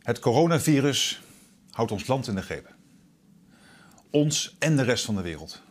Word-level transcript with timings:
Het 0.00 0.18
coronavirus 0.18 1.22
houdt 1.70 1.92
ons 1.92 2.06
land 2.06 2.26
in 2.26 2.34
de 2.34 2.42
greep. 2.42 2.74
Ons 4.10 4.56
en 4.58 4.76
de 4.76 4.82
rest 4.82 5.04
van 5.04 5.14
de 5.14 5.22
wereld. 5.22 5.62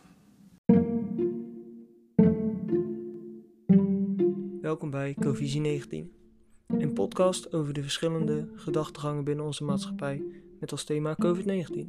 Welkom 4.60 4.90
bij 4.90 5.14
Covisie 5.20 5.60
19, 5.60 6.12
een 6.66 6.92
podcast 6.92 7.52
over 7.52 7.72
de 7.72 7.82
verschillende 7.82 8.48
gedachtegangen 8.54 9.24
binnen 9.24 9.44
onze 9.44 9.64
maatschappij 9.64 10.22
met 10.60 10.72
als 10.72 10.84
thema 10.84 11.16
COVID-19. 11.24 11.88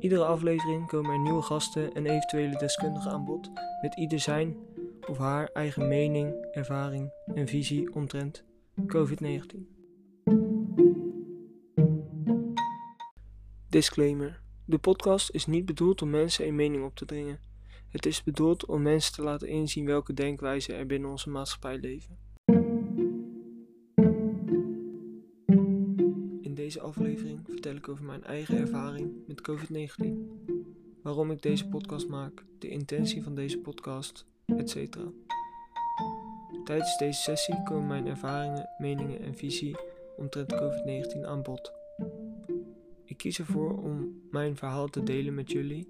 Iedere 0.00 0.24
aflevering 0.24 0.86
komen 0.86 1.10
er 1.10 1.20
nieuwe 1.20 1.42
gasten 1.42 1.92
en 1.92 2.06
eventuele 2.06 2.56
deskundigen 2.58 3.10
aan 3.10 3.24
bod 3.24 3.50
met 3.82 3.96
ieder 3.96 4.20
zijn 4.20 4.56
of 5.08 5.18
haar 5.18 5.50
eigen 5.52 5.88
mening, 5.88 6.46
ervaring 6.52 7.10
en 7.34 7.48
visie 7.48 7.94
omtrent 7.94 8.44
COVID-19. 8.86 9.77
Disclaimer: 13.70 14.40
De 14.64 14.78
podcast 14.78 15.30
is 15.30 15.46
niet 15.46 15.64
bedoeld 15.64 16.02
om 16.02 16.10
mensen 16.10 16.46
een 16.46 16.54
mening 16.54 16.84
op 16.84 16.94
te 16.94 17.04
dringen. 17.04 17.40
Het 17.88 18.06
is 18.06 18.22
bedoeld 18.22 18.66
om 18.66 18.82
mensen 18.82 19.12
te 19.12 19.22
laten 19.22 19.48
inzien 19.48 19.84
welke 19.84 20.12
denkwijzen 20.12 20.74
er 20.74 20.86
binnen 20.86 21.10
onze 21.10 21.30
maatschappij 21.30 21.78
leven. 21.78 22.18
In 26.40 26.52
deze 26.54 26.80
aflevering 26.80 27.40
vertel 27.44 27.74
ik 27.74 27.88
over 27.88 28.04
mijn 28.04 28.24
eigen 28.24 28.58
ervaring 28.58 29.10
met 29.26 29.50
COVID-19, 29.50 30.06
waarom 31.02 31.30
ik 31.30 31.42
deze 31.42 31.68
podcast 31.68 32.08
maak, 32.08 32.44
de 32.58 32.68
intentie 32.68 33.22
van 33.22 33.34
deze 33.34 33.58
podcast, 33.58 34.26
etc. 34.46 34.96
Tijdens 36.64 36.96
deze 36.96 37.20
sessie 37.20 37.62
komen 37.62 37.86
mijn 37.86 38.06
ervaringen, 38.06 38.68
meningen 38.78 39.20
en 39.20 39.34
visie 39.34 39.76
omtrent 40.16 40.54
COVID-19 40.54 41.24
aan 41.24 41.42
bod. 41.42 41.77
Ik 43.18 43.24
kies 43.24 43.38
ervoor 43.38 43.82
om 43.82 44.22
mijn 44.30 44.56
verhaal 44.56 44.88
te 44.88 45.02
delen 45.02 45.34
met 45.34 45.50
jullie, 45.50 45.88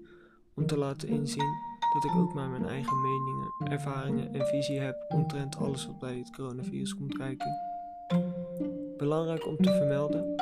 om 0.53 0.65
te 0.65 0.77
laten 0.77 1.07
inzien 1.07 1.53
dat 1.93 2.03
ik 2.03 2.15
ook 2.15 2.33
maar 2.33 2.49
mijn 2.49 2.65
eigen 2.65 3.01
meningen, 3.01 3.71
ervaringen 3.79 4.33
en 4.33 4.47
visie 4.47 4.79
heb 4.79 5.05
omtrent 5.09 5.57
alles 5.57 5.85
wat 5.85 5.99
bij 5.99 6.17
het 6.17 6.31
coronavirus 6.35 6.95
komt 6.95 7.17
kijken. 7.17 7.51
Belangrijk 8.97 9.45
om 9.45 9.57
te 9.57 9.71
vermelden, 9.71 10.35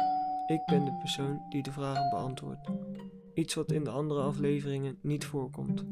ik 0.47 0.61
ben 0.65 0.85
de 0.85 0.97
persoon 0.99 1.41
die 1.49 1.63
de 1.63 1.71
vragen 1.71 2.09
beantwoordt. 2.09 2.69
Iets 3.33 3.53
wat 3.53 3.71
in 3.71 3.83
de 3.83 3.89
andere 3.89 4.21
afleveringen 4.21 4.97
niet 5.01 5.25
voorkomt. 5.25 5.85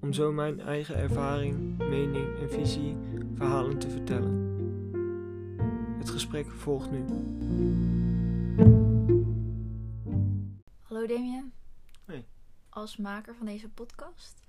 Om 0.00 0.12
zo 0.12 0.32
mijn 0.32 0.60
eigen 0.60 0.96
ervaring, 0.96 1.76
mening 1.76 2.38
en 2.40 2.50
visie 2.50 2.96
verhalen 3.34 3.78
te 3.78 3.90
vertellen. 3.90 4.56
Het 5.98 6.10
gesprek 6.10 6.46
volgt 6.50 6.90
nu. 6.90 7.04
Damien. 11.08 11.52
Hey. 12.04 12.26
Als 12.68 12.96
maker 12.96 13.34
van 13.34 13.46
deze 13.46 13.68
podcast, 13.68 14.42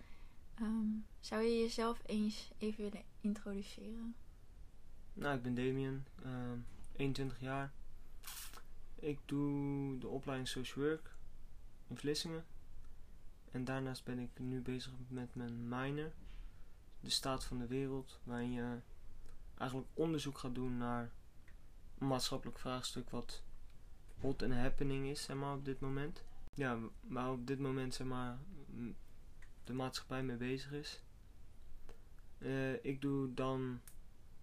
ehm, 0.56 0.88
zou 1.20 1.42
je 1.42 1.60
jezelf 1.60 2.02
eens 2.06 2.52
even 2.58 2.84
willen 2.84 3.04
introduceren? 3.22 4.16
Nou, 5.14 5.36
ik 5.36 5.42
ben 5.42 5.56
Damien, 5.56 6.06
ehm, 6.24 6.58
21 6.96 7.40
jaar. 7.40 7.72
Ik 8.96 9.20
doe 9.26 9.98
de 9.98 10.08
opleiding 10.08 10.50
Social 10.50 10.86
Work 10.86 11.16
in 11.88 11.98
Vlissingen. 11.98 12.46
En 13.52 13.66
daarnaast 13.66 14.04
ben 14.04 14.20
ik 14.20 14.40
nu 14.40 14.62
bezig 14.62 14.94
met 15.08 15.36
mijn 15.36 15.68
minor, 15.68 16.12
de 17.00 17.10
staat 17.10 17.44
van 17.44 17.58
de 17.58 17.68
wereld, 17.68 18.20
waarin 18.23 18.52
je 18.52 18.80
eigenlijk 19.58 19.90
onderzoek 19.94 20.38
gaat 20.38 20.56
doen 20.56 20.78
naar 20.78 21.12
een 21.98 22.08
maatschappelijk 22.08 22.60
vraagstuk 22.60 23.10
wat 23.10 23.44
hot 24.18 24.42
en 24.42 24.62
happening 24.62 25.08
is, 25.08 25.23
zeg 25.23 25.36
maar, 25.36 25.54
op 25.54 25.66
dit 25.66 25.80
moment. 25.80 26.28
Ja, 26.53 26.80
waar 27.02 27.31
op 27.31 27.47
dit 27.47 27.59
moment, 27.59 27.94
zeg 27.94 28.08
maar, 28.08 28.38
de 29.64 29.73
maatschappij 29.73 30.23
mee 30.23 30.37
bezig 30.37 30.71
is. 30.71 31.02
Eh, 32.37 32.83
ik 32.86 33.02
doe 33.02 33.33
dan 33.33 33.80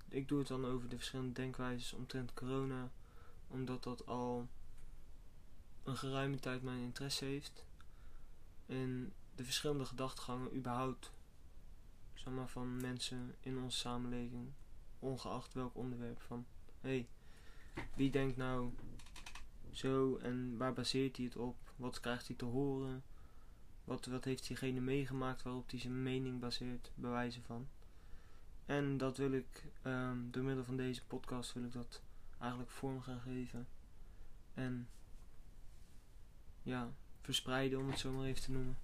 ik 0.09 0.28
doe 0.28 0.39
het 0.39 0.49
dan 0.49 0.65
over 0.65 0.89
de 0.89 0.97
verschillende 0.97 1.33
denkwijzes 1.33 1.93
omtrent 1.93 2.34
corona, 2.34 2.91
omdat 3.49 3.83
dat 3.83 4.06
al 4.06 4.49
een 5.83 5.97
geruime 5.97 6.39
tijd 6.39 6.62
mijn 6.62 6.83
interesse 6.83 7.25
heeft. 7.25 7.65
En 8.66 9.12
de 9.34 9.45
verschillende 9.45 9.84
gedachtegangen 9.84 10.56
überhaupt, 10.56 11.12
zeg 12.15 12.33
maar, 12.33 12.49
van 12.49 12.81
mensen 12.81 13.34
in 13.41 13.59
onze 13.59 13.78
samenleving, 13.78 14.53
ongeacht 14.99 15.53
welk 15.53 15.77
onderwerp. 15.77 16.21
Van, 16.21 16.47
hé, 16.81 16.89
hey, 16.89 17.09
wie 17.95 18.11
denkt 18.11 18.37
nou 18.37 18.71
zo 19.72 20.16
en 20.16 20.56
waar 20.56 20.72
baseert 20.72 21.16
hij 21.16 21.25
het 21.25 21.37
op? 21.37 21.66
Wat 21.77 22.01
krijgt 22.01 22.27
hij 22.27 22.37
te 22.37 22.45
horen? 22.45 23.05
Wat, 23.85 24.07
wat 24.07 24.25
heeft 24.25 24.47
diegene 24.47 24.81
meegemaakt 24.81 25.43
waarop 25.43 25.71
hij 25.71 25.79
zijn 25.79 26.03
mening 26.03 26.41
baseert, 26.41 26.91
bewijzen 26.95 27.43
van? 27.43 27.69
En 28.67 28.97
dat 28.97 29.17
wil 29.17 29.33
ik, 29.33 29.65
ehm, 29.83 30.19
door 30.31 30.45
middel 30.45 30.65
van 30.65 30.77
deze 30.77 31.05
podcast, 31.05 31.53
wil 31.53 31.65
ik 31.65 31.73
dat 31.73 32.03
eigenlijk 32.39 32.71
vorm 32.71 33.01
gaan 33.01 33.21
geven. 33.21 33.67
En 34.55 34.89
ja, 36.63 36.93
verspreiden 37.21 37.79
om 37.79 37.89
het 37.89 37.99
zo 37.99 38.13
maar 38.13 38.27
even 38.27 38.43
te 38.43 38.51
noemen. 38.51 38.79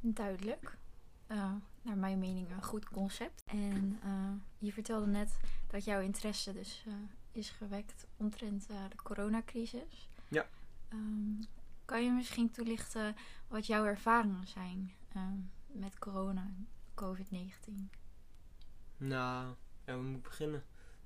Duidelijk. 0.00 0.78
Eh, 1.26 1.52
naar 1.82 1.96
mijn 1.96 2.18
mening 2.18 2.50
een 2.50 2.62
goed 2.62 2.88
concept. 2.88 3.42
En 3.44 3.98
eh, 4.02 4.32
je 4.58 4.72
vertelde 4.72 5.06
net 5.06 5.40
dat 5.66 5.84
jouw 5.84 6.00
interesse 6.00 6.52
dus 6.52 6.84
eh, 6.86 6.94
is 7.32 7.50
gewekt 7.50 8.06
omtrent 8.16 8.66
de 8.66 8.96
coronacrisis. 9.02 10.08
Ja. 10.28 10.46
Ehm, 10.88 11.42
kan 11.84 12.04
je 12.04 12.10
misschien 12.10 12.50
toelichten 12.50 13.16
wat 13.48 13.66
jouw 13.66 13.84
ervaringen 13.84 14.46
zijn 14.46 14.92
ehm, 15.08 15.38
met 15.66 15.98
corona, 15.98 16.54
COVID-19? 16.94 17.90
Nou, 18.96 19.54
we 19.84 19.92
moeten 19.96 20.22
beginnen. 20.22 20.64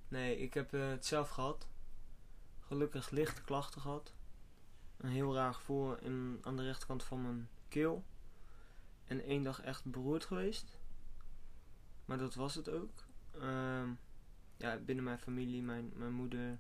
Nee, 0.09 0.39
ik 0.39 0.55
heb 0.55 0.75
eh, 0.75 0.89
het 0.89 1.07
zelf 1.07 1.29
gehad. 1.29 1.69
Gelukkig 2.61 3.11
lichte 3.11 3.43
klachten 3.43 3.81
gehad. 3.81 4.13
Een 4.97 5.11
heel 5.11 5.35
raar 5.35 5.55
gevoel 5.55 5.97
in, 5.97 6.39
aan 6.43 6.57
de 6.57 6.63
rechterkant 6.63 7.03
van 7.03 7.23
mijn 7.23 7.49
keel. 7.69 8.05
En 9.05 9.21
één 9.21 9.43
dag 9.43 9.61
echt 9.61 9.85
beroerd 9.85 10.25
geweest. 10.25 10.79
Maar 12.05 12.19
dat 12.19 12.35
was 12.35 12.55
het 12.55 12.71
ook. 12.71 13.05
Ehm, 13.41 13.91
ja, 14.57 14.77
binnen 14.77 15.05
mijn 15.05 15.19
familie, 15.19 15.63
mijn, 15.63 15.93
mijn 15.95 16.13
moeder 16.13 16.59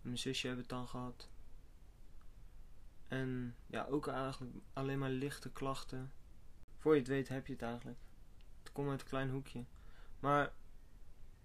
mijn 0.00 0.18
zusje 0.18 0.46
hebben 0.46 0.64
het 0.64 0.74
dan 0.74 0.88
gehad. 0.88 1.28
En 3.08 3.56
ja, 3.66 3.86
ook 3.86 4.06
eigenlijk 4.06 4.54
alleen 4.72 4.98
maar 4.98 5.10
lichte 5.10 5.50
klachten. 5.50 6.12
Voor 6.76 6.92
je 6.94 7.00
het 7.00 7.08
weet 7.08 7.28
heb 7.28 7.46
je 7.46 7.52
het 7.52 7.62
eigenlijk. 7.62 7.98
Het 8.62 8.72
komt 8.72 8.90
uit 8.90 9.00
een 9.00 9.06
klein 9.06 9.30
hoekje. 9.30 9.64
Maar 10.20 10.52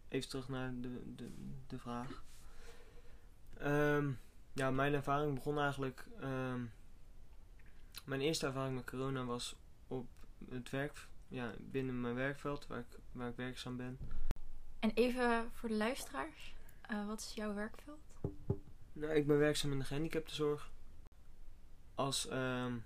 even 0.08 0.30
terug 0.30 0.48
naar 0.48 0.74
de, 0.82 1.16
de, 1.16 1.32
de 1.68 1.80
vraag. 1.80 2.24
Ehm, 3.58 4.12
ja, 4.54 4.72
mijn 4.72 4.94
ervaring 4.94 5.36
begon 5.36 5.60
eigenlijk. 5.60 6.06
ehm, 6.20 6.62
mijn 8.06 8.22
eerste 8.22 8.46
ervaring 8.46 8.76
met 8.76 8.90
corona 8.90 9.26
was 9.26 9.56
op 9.88 10.08
het 10.50 10.70
werk, 10.70 11.08
ja, 11.28 11.54
binnen 11.60 12.02
mijn 12.02 12.16
werkveld, 12.16 12.68
waar 12.68 12.80
ik, 12.80 13.00
waar 13.12 13.30
ik 13.30 13.36
werkzaam 13.36 13.78
ben. 13.78 14.00
En 14.80 14.92
even 14.94 15.50
voor 15.54 15.70
de 15.70 15.76
luisteraars, 15.76 16.56
eh, 16.82 17.08
wat 17.08 17.20
is 17.20 17.34
jouw 17.34 17.54
werkveld? 17.54 18.00
Nou, 18.94 19.14
ik 19.14 19.28
ben 19.28 19.38
werkzaam 19.38 19.72
in 19.72 19.80
de 19.80 19.86
gehandicaptenzorg. 19.86 20.72
Als 21.96 22.28
ehm, 22.28 22.78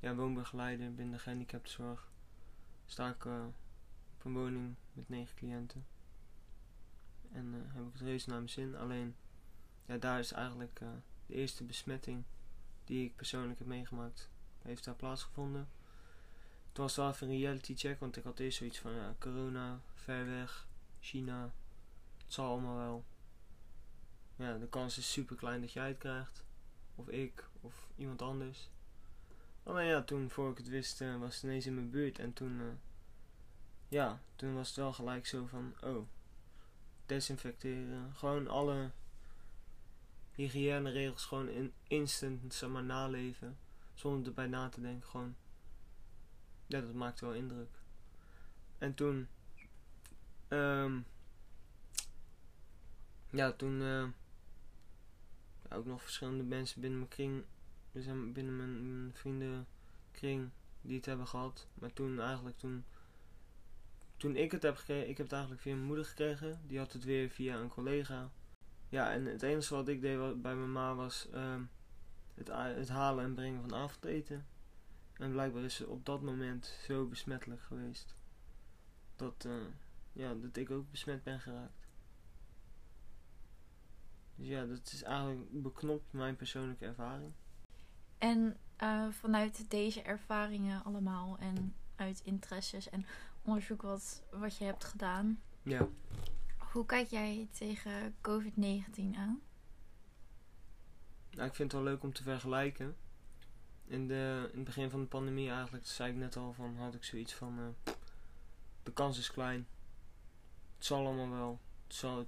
ja, 0.00 0.14
woonbegeleider 0.14 0.94
binnen 0.94 1.14
de 1.14 1.20
gehandicaptenzorg 1.20 2.10
sta 2.86 3.08
ik 3.08 3.24
eh, 3.24 3.44
op 4.16 4.24
een 4.24 4.32
woning 4.32 4.74
met 4.92 5.08
negen 5.08 5.36
cliënten. 5.36 5.86
En 7.32 7.54
eh, 7.54 7.74
heb 7.74 7.86
ik 7.86 7.92
het 7.92 8.02
reuze 8.02 8.28
naar 8.28 8.38
mijn 8.38 8.50
zin. 8.50 8.76
Alleen, 8.76 9.16
ja, 9.86 9.96
daar 9.96 10.18
is 10.18 10.32
eigenlijk 10.32 10.80
eh, 10.80 10.88
de 11.26 11.34
eerste 11.34 11.64
besmetting 11.64 12.24
die 12.84 13.04
ik 13.04 13.16
persoonlijk 13.16 13.58
heb 13.58 13.68
meegemaakt, 13.68 14.30
heeft 14.62 14.84
daar 14.84 14.94
plaatsgevonden. 14.94 15.68
Toen 16.72 16.84
was 16.84 16.96
het 16.96 17.04
wel 17.04 17.12
even 17.12 17.28
een 17.28 17.38
reality 17.38 17.76
check, 17.76 18.00
want 18.00 18.16
ik 18.16 18.24
had 18.24 18.38
eerst 18.38 18.58
zoiets 18.58 18.78
van, 18.78 18.92
corona, 19.18 19.80
ver 19.94 20.26
weg, 20.26 20.66
China, 21.00 21.52
het 22.24 22.32
zal 22.32 22.50
allemaal 22.50 22.76
wel. 22.76 23.04
Ja, 24.36 24.58
de 24.58 24.68
kans 24.68 24.98
is 24.98 25.12
super 25.12 25.36
klein 25.36 25.60
dat 25.60 25.72
jij 25.72 25.88
het 25.88 25.98
krijgt. 25.98 26.44
Of 26.94 27.08
ik, 27.08 27.44
of 27.62 27.88
iemand 27.96 28.22
anders. 28.22 28.70
Alleen 29.62 29.86
ja, 29.86 30.02
toen 30.02 30.30
voor 30.30 30.50
ik 30.50 30.56
het 30.56 30.68
wist, 30.68 31.00
eh, 31.00 31.18
was 31.18 31.34
het 31.34 31.44
ineens 31.44 31.66
in 31.66 31.74
mijn 31.74 31.90
buurt. 31.90 32.18
En 32.18 32.32
toen, 32.32 32.60
eh, 32.60 32.66
ja, 33.88 34.20
toen 34.36 34.54
was 34.54 34.68
het 34.68 34.76
wel 34.76 34.92
gelijk 34.92 35.26
zo 35.26 35.46
van, 35.46 35.74
oh, 35.82 36.06
desinfecteren. 37.06 38.14
Gewoon 38.14 38.48
alle 38.48 38.90
hygiëneregels 40.32 41.24
gewoon 41.24 41.48
in 41.48 41.72
instant, 41.86 42.54
zeg 42.54 42.70
maar, 42.70 42.84
naleven. 42.84 43.58
Zonder 43.94 44.26
erbij 44.26 44.46
na 44.46 44.68
te 44.68 44.80
denken, 44.80 45.08
gewoon. 45.08 45.34
Ja, 46.66 46.80
dat 46.80 46.94
maakte 46.94 47.24
wel 47.24 47.34
indruk. 47.34 47.78
En 48.78 48.94
toen, 48.94 49.28
ehm 50.48 51.00
ja, 53.32 53.52
toen, 53.52 53.82
eh, 53.82 54.06
ook 55.76 55.86
nog 55.86 56.02
verschillende 56.02 56.42
mensen 56.42 56.80
binnen 56.80 56.98
mijn 56.98 57.10
kring, 57.10 57.44
zijn 58.00 58.32
binnen 58.32 58.56
mijn, 58.56 58.98
mijn 58.98 59.14
vriendenkring 59.14 60.50
die 60.80 60.96
het 60.96 61.06
hebben 61.06 61.26
gehad. 61.26 61.68
Maar 61.74 61.92
toen 61.92 62.20
eigenlijk, 62.20 62.58
toen, 62.58 62.84
toen 64.16 64.36
ik 64.36 64.52
het 64.52 64.62
heb 64.62 64.76
gekregen, 64.76 65.08
ik 65.08 65.16
heb 65.16 65.26
het 65.26 65.32
eigenlijk 65.32 65.62
via 65.62 65.74
mijn 65.74 65.86
moeder 65.86 66.04
gekregen. 66.04 66.60
Die 66.66 66.78
had 66.78 66.92
het 66.92 67.04
weer 67.04 67.30
via 67.30 67.56
een 67.56 67.68
collega. 67.68 68.30
Ja, 68.88 69.12
en 69.12 69.24
het 69.24 69.42
enige 69.42 69.74
wat 69.74 69.88
ik 69.88 70.00
deed 70.00 70.42
bij 70.42 70.54
mijn 70.54 70.72
ma 70.72 70.94
was 70.94 71.28
ehm, 71.30 71.62
het, 72.34 72.48
het 72.52 72.88
halen 72.88 73.24
en 73.24 73.34
brengen 73.34 73.60
van 73.60 73.74
avondeten. 73.74 74.46
En 75.12 75.30
blijkbaar 75.30 75.62
is 75.62 75.74
ze 75.74 75.88
op 75.88 76.06
dat 76.06 76.22
moment 76.22 76.66
zo 76.86 77.06
besmettelijk 77.06 77.62
geweest. 77.62 78.16
Dat, 79.16 79.44
eh, 79.44 79.52
ja, 80.12 80.34
dat 80.34 80.56
ik 80.56 80.70
ook 80.70 80.90
besmet 80.90 81.22
ben 81.22 81.40
geraakt. 81.40 81.88
Dus 84.34 84.48
ja, 84.48 84.66
dat 84.66 84.92
is 84.92 85.02
eigenlijk 85.02 85.62
beknopt 85.62 86.12
mijn 86.12 86.36
persoonlijke 86.36 86.84
ervaring. 86.84 87.32
En 88.22 88.56
eh, 88.76 89.08
vanuit 89.10 89.70
deze 89.70 90.02
ervaringen 90.02 90.84
allemaal 90.84 91.38
en 91.38 91.74
uit 91.96 92.20
interesses 92.24 92.88
en 92.88 93.06
onderzoek 93.42 93.82
wat, 93.82 94.22
wat 94.30 94.56
je 94.56 94.64
hebt 94.64 94.84
gedaan, 94.84 95.40
Ja. 95.62 95.88
hoe 96.58 96.86
kijk 96.86 97.08
jij 97.08 97.48
tegen 97.50 98.14
COVID-19 98.20 99.16
aan? 99.16 99.40
Nou, 101.30 101.48
ik 101.48 101.54
vind 101.54 101.72
het 101.72 101.72
wel 101.72 101.82
leuk 101.82 102.02
om 102.02 102.12
te 102.12 102.22
vergelijken. 102.22 102.96
In, 103.84 104.06
de, 104.08 104.48
in 104.50 104.56
het 104.56 104.64
begin 104.64 104.90
van 104.90 105.00
de 105.00 105.06
pandemie 105.06 105.50
eigenlijk, 105.50 105.86
zei 105.86 106.10
ik 106.10 106.16
net 106.18 106.36
al 106.36 106.52
van, 106.52 106.76
had 106.76 106.94
ik 106.94 107.04
zoiets 107.04 107.34
van, 107.34 107.58
eh, 107.58 107.92
de 108.82 108.92
kans 108.92 109.18
is 109.18 109.30
klein. 109.30 109.66
Het 110.76 110.86
zal 110.86 111.06
allemaal 111.06 111.30
wel. 111.30 111.60
Het, 111.86 111.94
zal, 111.94 112.18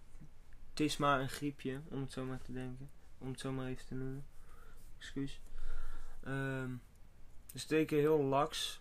het 0.70 0.80
is 0.80 0.96
maar 0.96 1.20
een 1.20 1.28
griepje, 1.28 1.80
om 1.90 2.00
het 2.00 2.12
zo 2.12 2.24
maar 2.24 2.42
te 2.42 2.52
denken. 2.52 2.90
Om 3.18 3.28
het 3.28 3.40
zo 3.40 3.52
maar 3.52 3.66
even 3.66 3.86
te 3.86 3.94
noemen. 3.94 4.24
Excuus. 4.98 5.40
Ehm 6.24 6.72
dus 7.54 7.70
er 7.70 7.90
heel 7.90 8.22
laks. 8.22 8.80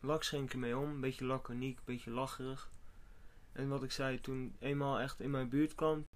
Laks 0.00 0.28
ging 0.28 0.44
ik 0.44 0.52
ermee 0.52 0.76
om. 0.76 0.90
Een 0.90 1.00
beetje 1.00 1.24
laconiek, 1.24 1.78
een 1.78 1.84
beetje 1.84 2.10
lacherig. 2.10 2.70
En 3.52 3.68
wat 3.68 3.82
ik 3.82 3.92
zei, 3.92 4.20
toen 4.20 4.56
eenmaal 4.58 5.00
echt 5.00 5.20
in 5.20 5.30
mijn 5.30 5.48
buurt 5.48 5.74
kwam. 5.74 5.96
En 5.96 6.06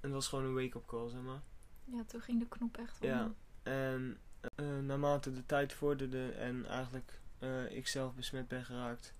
het 0.00 0.12
was 0.12 0.28
gewoon 0.28 0.44
een 0.44 0.54
wake-up 0.54 0.86
call, 0.86 1.08
zeg 1.08 1.20
maar. 1.20 1.40
Ja, 1.84 2.04
toen 2.04 2.20
ging 2.20 2.40
de 2.40 2.48
knop 2.48 2.76
echt 2.76 3.00
om. 3.00 3.08
Ja, 3.08 3.32
en 3.62 4.18
eh, 4.54 4.78
naarmate 4.78 5.32
de 5.32 5.46
tijd 5.46 5.72
vorderde 5.72 6.30
en 6.30 6.66
eigenlijk 6.66 7.20
eh, 7.38 7.70
ik 7.70 7.86
zelf 7.86 8.14
besmet 8.14 8.48
ben 8.48 8.64
geraakt, 8.64 9.14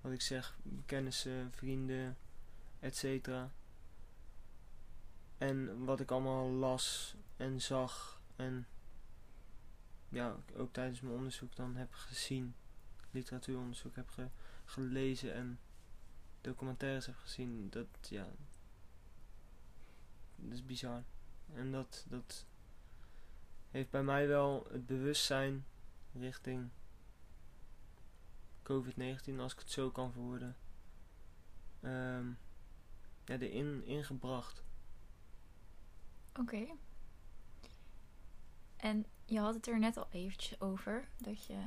wat 0.00 0.12
ik 0.12 0.20
zeg, 0.20 0.58
kennissen, 0.86 1.52
vrienden, 1.52 2.16
etc. 2.80 3.28
En 5.38 5.84
wat 5.84 6.00
ik 6.00 6.10
allemaal 6.10 6.48
las 6.48 7.14
en 7.36 7.60
zag 7.60 8.20
en 8.36 8.66
ja, 10.10 10.36
ook 10.56 10.72
tijdens 10.72 11.00
mijn 11.00 11.14
onderzoek 11.14 11.56
dan 11.56 11.76
heb 11.76 11.92
gezien, 11.94 12.54
literatuuronderzoek 13.10 13.96
heb 13.96 14.08
ge- 14.08 14.30
gelezen 14.64 15.34
en 15.34 15.58
documentaires 16.40 17.06
heb 17.06 17.16
gezien, 17.16 17.70
dat 17.70 17.86
ja, 18.08 18.28
dat 20.36 20.52
is 20.52 20.64
bizar. 20.64 21.02
En 21.54 21.72
dat, 21.72 22.04
dat 22.08 22.46
heeft 23.70 23.90
bij 23.90 24.02
mij 24.02 24.28
wel 24.28 24.66
het 24.70 24.86
bewustzijn 24.86 25.64
richting 26.12 26.68
COVID-19, 28.62 29.38
als 29.38 29.52
ik 29.52 29.58
het 29.58 29.70
zo 29.70 29.90
kan 29.90 30.12
verwoorden, 30.12 30.56
ehm 31.80 32.28
ja, 33.24 33.38
erin 33.38 33.84
ingebracht. 33.84 34.62
Oké. 36.38 36.66
En 38.76 39.06
je 39.30 39.38
had 39.38 39.54
het 39.54 39.68
er 39.68 39.78
net 39.78 39.96
al 39.96 40.06
eventjes 40.10 40.60
over 40.60 41.08
dat 41.18 41.44
je 41.44 41.58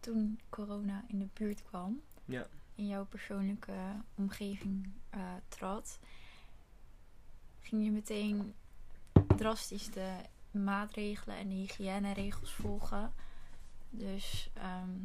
toen 0.00 0.40
corona 0.48 1.04
in 1.08 1.18
de 1.18 1.28
buurt 1.32 1.62
kwam, 1.62 2.00
Ja. 2.24 2.46
in 2.74 2.86
jouw 2.86 3.04
persoonlijke 3.06 4.02
omgeving 4.14 4.92
eh, 5.10 5.20
trad, 5.48 5.98
ging 7.60 7.84
je 7.84 7.90
meteen 7.90 8.54
drastisch 9.36 9.90
de 9.90 10.16
maatregelen 10.50 11.36
en 11.36 11.48
de 11.48 11.54
hygiëneregels 11.54 12.52
volgen. 12.52 13.12
Dus 13.90 14.50
ehm, 14.54 14.98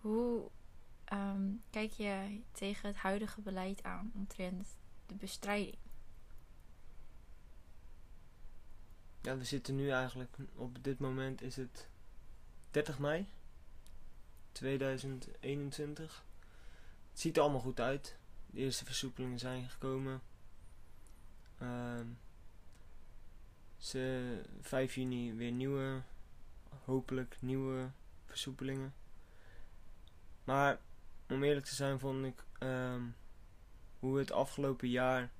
hoe 0.00 0.50
ehm, 1.04 1.50
kijk 1.70 1.90
je 1.90 2.40
tegen 2.52 2.88
het 2.88 2.96
huidige 2.96 3.40
beleid 3.40 3.82
aan 3.82 4.10
omtrent 4.14 4.76
de 5.06 5.14
bestrijding? 5.14 5.76
Ja, 9.22 9.36
we 9.36 9.44
zitten 9.44 9.76
nu 9.76 9.90
eigenlijk, 9.90 10.36
op 10.54 10.84
dit 10.84 10.98
moment 10.98 11.42
is 11.42 11.56
het 11.56 11.88
30 12.70 12.98
mei 12.98 13.28
2021. 14.52 16.24
Het 17.10 17.20
ziet 17.20 17.36
er 17.36 17.42
allemaal 17.42 17.60
goed 17.60 17.80
uit. 17.80 18.16
De 18.46 18.58
eerste 18.58 18.84
versoepelingen 18.84 19.38
zijn 19.38 19.68
gekomen. 19.68 20.22
Ehm 21.58 22.06
ze 23.82 24.40
5 24.60 24.94
juni 24.94 25.34
weer 25.34 25.52
nieuwe, 25.52 26.02
hopelijk 26.84 27.36
nieuwe 27.40 27.90
versoepelingen. 28.26 28.94
Maar 30.44 30.80
om 31.28 31.42
eerlijk 31.42 31.66
te 31.66 31.74
zijn 31.74 31.98
vond 31.98 32.24
ik 32.24 32.44
ehm, 32.58 33.02
hoe 33.98 34.14
we 34.14 34.20
het 34.20 34.32
afgelopen 34.32 34.88
jaar 34.88 35.30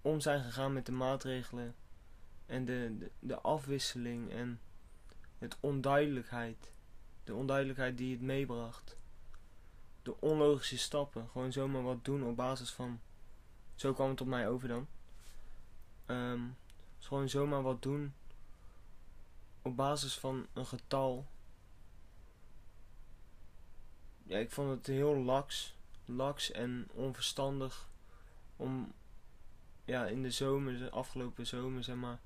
om 0.00 0.20
zijn 0.20 0.42
gegaan 0.42 0.72
met 0.72 0.86
de 0.86 0.92
maatregelen 0.92 1.74
en 2.46 2.64
de, 2.64 3.10
de, 3.18 3.40
afwisseling 3.40 4.30
en 4.30 4.60
het 5.38 5.56
onduidelijkheid. 5.60 6.72
De 7.24 7.34
onduidelijkheid 7.34 7.98
die 7.98 8.12
het 8.12 8.20
meebracht. 8.20 8.96
De 10.02 10.20
onlogische 10.20 10.78
stappen. 10.78 11.28
Gewoon 11.32 11.52
zomaar 11.52 11.82
wat 11.82 12.04
doen 12.04 12.24
op 12.24 12.36
basis 12.36 12.70
van. 12.70 13.00
Zo 13.74 13.92
kwam 13.92 14.10
het 14.10 14.20
op 14.20 14.26
mij 14.26 14.48
over 14.48 14.68
dan. 14.68 14.86
Ehm, 16.06 16.40
gewoon 16.98 17.28
zomaar 17.28 17.62
wat 17.62 17.82
doen. 17.82 18.14
Op 19.62 19.76
basis 19.76 20.18
van 20.18 20.46
een 20.52 20.66
getal. 20.66 21.26
Ja, 24.22 24.38
ik 24.38 24.50
vond 24.50 24.70
het 24.70 24.86
heel 24.86 25.16
laks. 25.16 25.74
Laks 26.04 26.50
en 26.50 26.88
onverstandig. 26.92 27.88
Om. 28.56 28.92
Ja, 29.84 30.06
in 30.06 30.22
de 30.22 30.30
zomer, 30.30 30.78
de 30.78 30.90
afgelopen 30.90 31.46
zomer 31.46 31.84
zeg 31.84 31.96
maar 31.96 32.18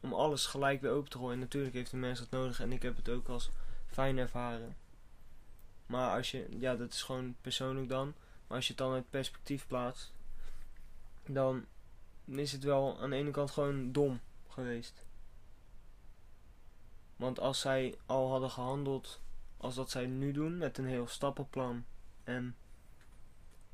om 0.00 0.12
alles 0.12 0.46
gelijk 0.46 0.80
weer 0.80 0.90
open 0.90 1.10
te 1.10 1.18
gooien. 1.18 1.38
Natuurlijk 1.38 1.74
heeft 1.74 1.90
de 1.90 1.96
mens 1.96 2.18
dat 2.18 2.30
nodig 2.30 2.60
en 2.60 2.72
ik 2.72 2.82
heb 2.82 2.96
het 2.96 3.08
ook 3.08 3.28
als 3.28 3.50
fijn 3.86 4.18
ervaren. 4.18 4.76
Maar 5.86 6.16
als 6.16 6.30
je, 6.30 6.46
ja, 6.58 6.76
dat 6.76 6.92
is 6.92 7.02
gewoon 7.02 7.36
persoonlijk 7.40 7.88
dan. 7.88 8.14
Maar 8.46 8.56
als 8.56 8.66
je 8.66 8.72
het 8.72 8.82
dan 8.82 8.92
uit 8.92 9.10
perspectief 9.10 9.66
plaatst, 9.66 10.12
dan 11.26 11.64
is 12.24 12.52
het 12.52 12.64
wel 12.64 13.00
aan 13.00 13.10
de 13.10 13.16
ene 13.16 13.30
kant 13.30 13.50
gewoon 13.50 13.92
dom 13.92 14.20
geweest. 14.48 15.06
Want 17.16 17.40
als 17.40 17.60
zij 17.60 17.98
al 18.06 18.30
hadden 18.30 18.50
gehandeld 18.50 19.20
als 19.56 19.74
dat 19.74 19.90
zij 19.90 20.06
nu 20.06 20.32
doen, 20.32 20.58
met 20.58 20.78
een 20.78 20.86
heel 20.86 21.06
stappenplan. 21.06 21.84
En 22.24 22.56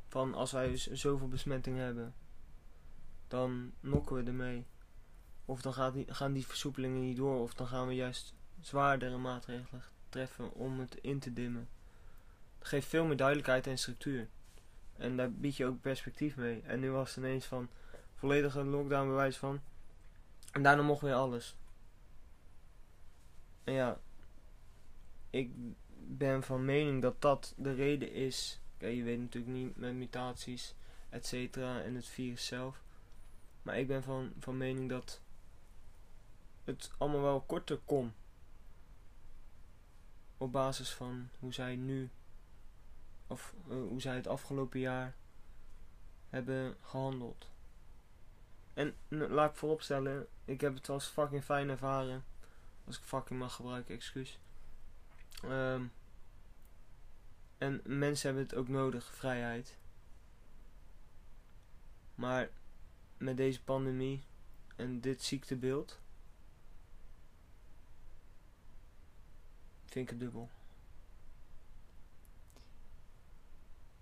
van 0.08 0.34
als 0.34 0.52
wij 0.52 0.76
zoveel 0.76 1.28
besmetting 1.28 1.78
hebben, 1.78 2.14
dan 3.28 3.72
nokken 3.80 4.16
we 4.16 4.22
ermee. 4.22 4.66
Of 5.44 5.62
dan 5.62 5.94
gaan 6.06 6.32
die 6.32 6.46
versoepelingen 6.46 7.00
niet 7.00 7.16
door. 7.16 7.40
Of 7.40 7.54
dan 7.54 7.66
gaan 7.66 7.86
we 7.86 7.94
juist 7.94 8.34
zwaardere 8.60 9.16
maatregelen 9.16 9.82
treffen 10.08 10.52
om 10.52 10.80
het 10.80 10.94
in 10.94 11.18
te 11.18 11.32
dimmen. 11.32 11.68
Dat 12.58 12.68
geeft 12.68 12.88
veel 12.88 13.04
meer 13.04 13.16
duidelijkheid 13.16 13.66
en 13.66 13.78
structuur. 13.78 14.28
En 14.96 15.16
daar 15.16 15.32
bied 15.32 15.56
je 15.56 15.66
ook 15.66 15.80
perspectief 15.80 16.36
mee. 16.36 16.62
En 16.62 16.80
nu 16.80 16.90
was 16.90 17.08
het 17.08 17.24
ineens 17.24 17.44
van 17.44 17.68
volledige 18.14 18.64
lockdown 18.64 19.08
bewijs 19.08 19.36
van. 19.36 19.60
En 20.52 20.62
daarna 20.62 20.82
mocht 20.82 21.00
weer 21.00 21.14
alles. 21.14 21.56
En 23.64 23.72
ja, 23.72 24.00
ik 25.30 25.50
ben 26.06 26.42
van 26.42 26.64
mening 26.64 27.02
dat 27.02 27.22
dat 27.22 27.54
de 27.56 27.74
reden 27.74 28.12
is. 28.12 28.60
Je 28.78 29.02
weet 29.02 29.18
natuurlijk 29.18 29.54
niet 29.54 29.76
met 29.76 29.94
mutaties, 29.94 30.74
et 31.08 31.26
cetera, 31.26 31.82
en 31.82 31.94
het 31.94 32.06
virus 32.06 32.46
zelf. 32.46 32.82
Maar 33.62 33.78
ik 33.78 33.86
ben 33.86 34.02
van, 34.02 34.32
van 34.38 34.56
mening 34.56 34.88
dat 34.88 35.20
het 36.64 36.90
allemaal 36.98 37.20
wel 37.20 37.40
korter 37.40 37.78
kon. 37.84 38.12
Op 40.38 40.52
basis 40.52 40.92
van 40.92 41.28
hoe 41.38 41.52
zij 41.52 41.76
nu, 41.76 42.10
of 43.26 43.54
eh, 43.68 43.76
hoe 43.76 44.00
zij 44.00 44.14
het 44.14 44.26
afgelopen 44.26 44.80
jaar 44.80 45.14
hebben 46.30 46.76
gehandeld. 46.80 47.50
En 48.74 48.94
laat 49.08 49.50
ik 49.50 49.56
vooropstellen, 49.56 50.26
ik 50.44 50.60
heb 50.60 50.74
het 50.74 50.88
als 50.88 51.06
fucking 51.06 51.44
fijn 51.44 51.68
ervaren. 51.68 52.24
Als 52.84 52.98
ik 52.98 53.04
fucking 53.04 53.38
mag 53.38 53.54
gebruiken, 53.54 53.94
excuus. 53.94 54.38
Ehm, 55.42 55.84
en 57.58 57.80
mensen 57.84 58.26
hebben 58.26 58.44
het 58.44 58.54
ook 58.54 58.68
nodig, 58.68 59.14
vrijheid. 59.14 59.78
Maar 62.14 62.50
met 63.16 63.36
deze 63.36 63.62
pandemie 63.62 64.24
en 64.76 65.00
dit 65.00 65.22
ziektebeeld 65.22 66.00
vind 69.94 70.10
ik 70.10 70.10
het 70.10 70.20
dubbel. 70.20 70.50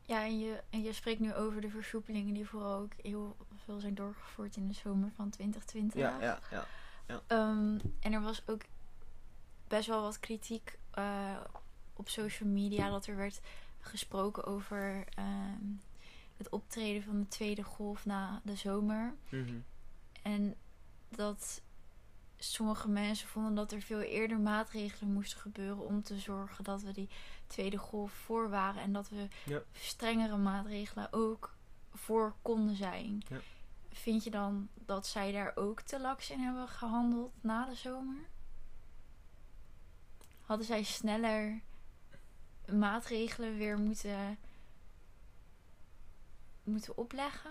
Ja, 0.02 0.24
en 0.24 0.38
je, 0.38 0.62
en 0.70 0.82
je 0.82 0.92
spreekt 0.92 1.20
nu 1.20 1.34
over 1.34 1.60
de 1.60 1.70
versoepelingen 1.70 2.34
die 2.34 2.48
vooral 2.48 2.78
ook 2.78 2.92
heel 3.02 3.36
veel 3.64 3.80
zijn 3.80 3.94
doorgevoerd 3.94 4.56
in 4.56 4.66
de 4.66 4.74
zomer 4.74 5.10
van 5.14 5.30
2020. 5.30 6.00
Ja, 6.00 6.20
ja, 6.20 6.66
ja. 7.06 7.22
Ehm, 7.26 7.78
en 8.00 8.12
er 8.12 8.20
was 8.20 8.48
ook 8.48 8.62
best 9.68 9.86
wel 9.86 10.02
wat 10.02 10.20
kritiek 10.20 10.78
eh, 10.90 11.40
op 11.92 12.08
social 12.08 12.48
media 12.48 12.90
dat 12.90 13.06
er 13.06 13.16
werd 13.16 13.40
gesproken 13.80 14.44
over 14.44 15.04
ehm, 15.08 15.66
het 16.36 16.48
optreden 16.48 17.02
van 17.02 17.20
de 17.20 17.28
tweede 17.28 17.62
golf 17.62 18.04
na 18.04 18.40
de 18.44 18.56
zomer. 18.56 19.14
Mhm. 19.28 19.58
En 20.22 20.54
dat 21.08 21.62
sommige 22.44 22.88
mensen 22.88 23.28
vonden 23.28 23.54
dat 23.54 23.72
er 23.72 23.80
veel 23.82 24.00
eerder 24.00 24.38
maatregelen 24.40 25.12
moesten 25.12 25.40
gebeuren 25.40 25.86
om 25.86 26.02
te 26.02 26.18
zorgen 26.18 26.64
dat 26.64 26.82
we 26.82 26.92
die 26.92 27.08
tweede 27.46 27.76
golf 27.78 28.12
voor 28.12 28.48
waren 28.50 28.82
en 28.82 28.92
dat 28.92 29.08
we 29.08 29.28
Ja. 29.44 29.62
strengere 29.72 30.36
maatregelen 30.36 31.12
ook 31.12 31.54
voor 31.92 32.34
konden 32.42 32.76
zijn. 32.76 33.22
Ja. 33.28 33.38
Vind 33.90 34.24
je 34.24 34.30
dan 34.30 34.68
dat 34.74 35.06
zij 35.06 35.32
daar 35.32 35.52
ook 35.54 35.80
te 35.80 36.00
laks 36.00 36.30
in 36.30 36.40
hebben 36.40 36.68
gehandeld 36.68 37.32
na 37.40 37.66
de 37.66 37.74
zomer? 37.74 38.28
Hadden 40.40 40.66
zij 40.66 40.82
sneller 40.82 41.60
maatregelen 42.72 43.56
weer 43.56 43.78
moeten, 43.78 44.38
moeten 46.64 46.96
opleggen? 46.96 47.50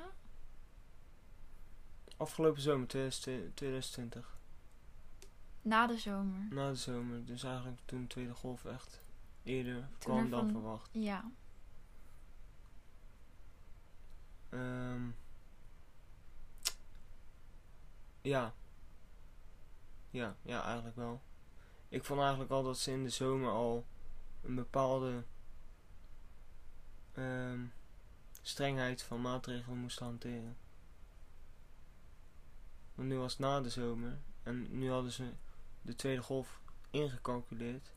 Afgelopen 2.18 2.62
zomer 2.62 2.88
2020, 2.88 3.54
2020, 3.54 4.40
Na 5.62 5.88
de 5.88 5.98
zomer. 5.98 6.48
na 6.50 6.70
de 6.70 6.76
zomer, 6.76 7.26
dus 7.26 7.44
eigenlijk 7.44 7.82
toen 7.86 8.02
de 8.02 8.08
tweede 8.08 8.34
golf 8.34 8.66
echt 8.66 9.02
eerder 9.44 9.76
Toen 9.76 9.98
kwam 10.00 10.30
dan 10.30 10.52
verwacht. 10.52 10.90
Ja. 10.94 11.32
Ehm, 14.50 15.10
ja. 18.22 18.54
Ja, 20.10 20.36
ja, 20.42 20.64
eigenlijk 20.64 20.96
wel. 20.96 21.22
Ik 21.90 22.04
vond 22.04 22.20
eigenlijk 22.20 22.52
al 22.52 22.64
dat 22.64 22.78
ze 22.78 22.92
in 22.92 23.04
de 23.04 23.10
zomer 23.10 23.50
al 23.50 23.86
een 24.42 24.56
bepaalde 24.56 25.24
ehm, 27.14 27.66
strengheid 28.42 29.04
van 29.04 29.22
maatregelen 29.22 29.78
moesten 29.78 30.06
hanteren. 30.06 30.58
Want 32.96 33.08
nu 33.08 33.18
was 33.18 33.32
het 33.32 33.42
na 33.42 33.62
de 33.62 33.70
zomer 33.70 34.20
en 34.44 34.78
nu 34.78 34.92
hadden 34.92 35.12
ze 35.12 35.32
de 35.82 35.96
tweede 35.96 36.22
golf 36.22 36.60
ingecalculeerd. 36.90 37.94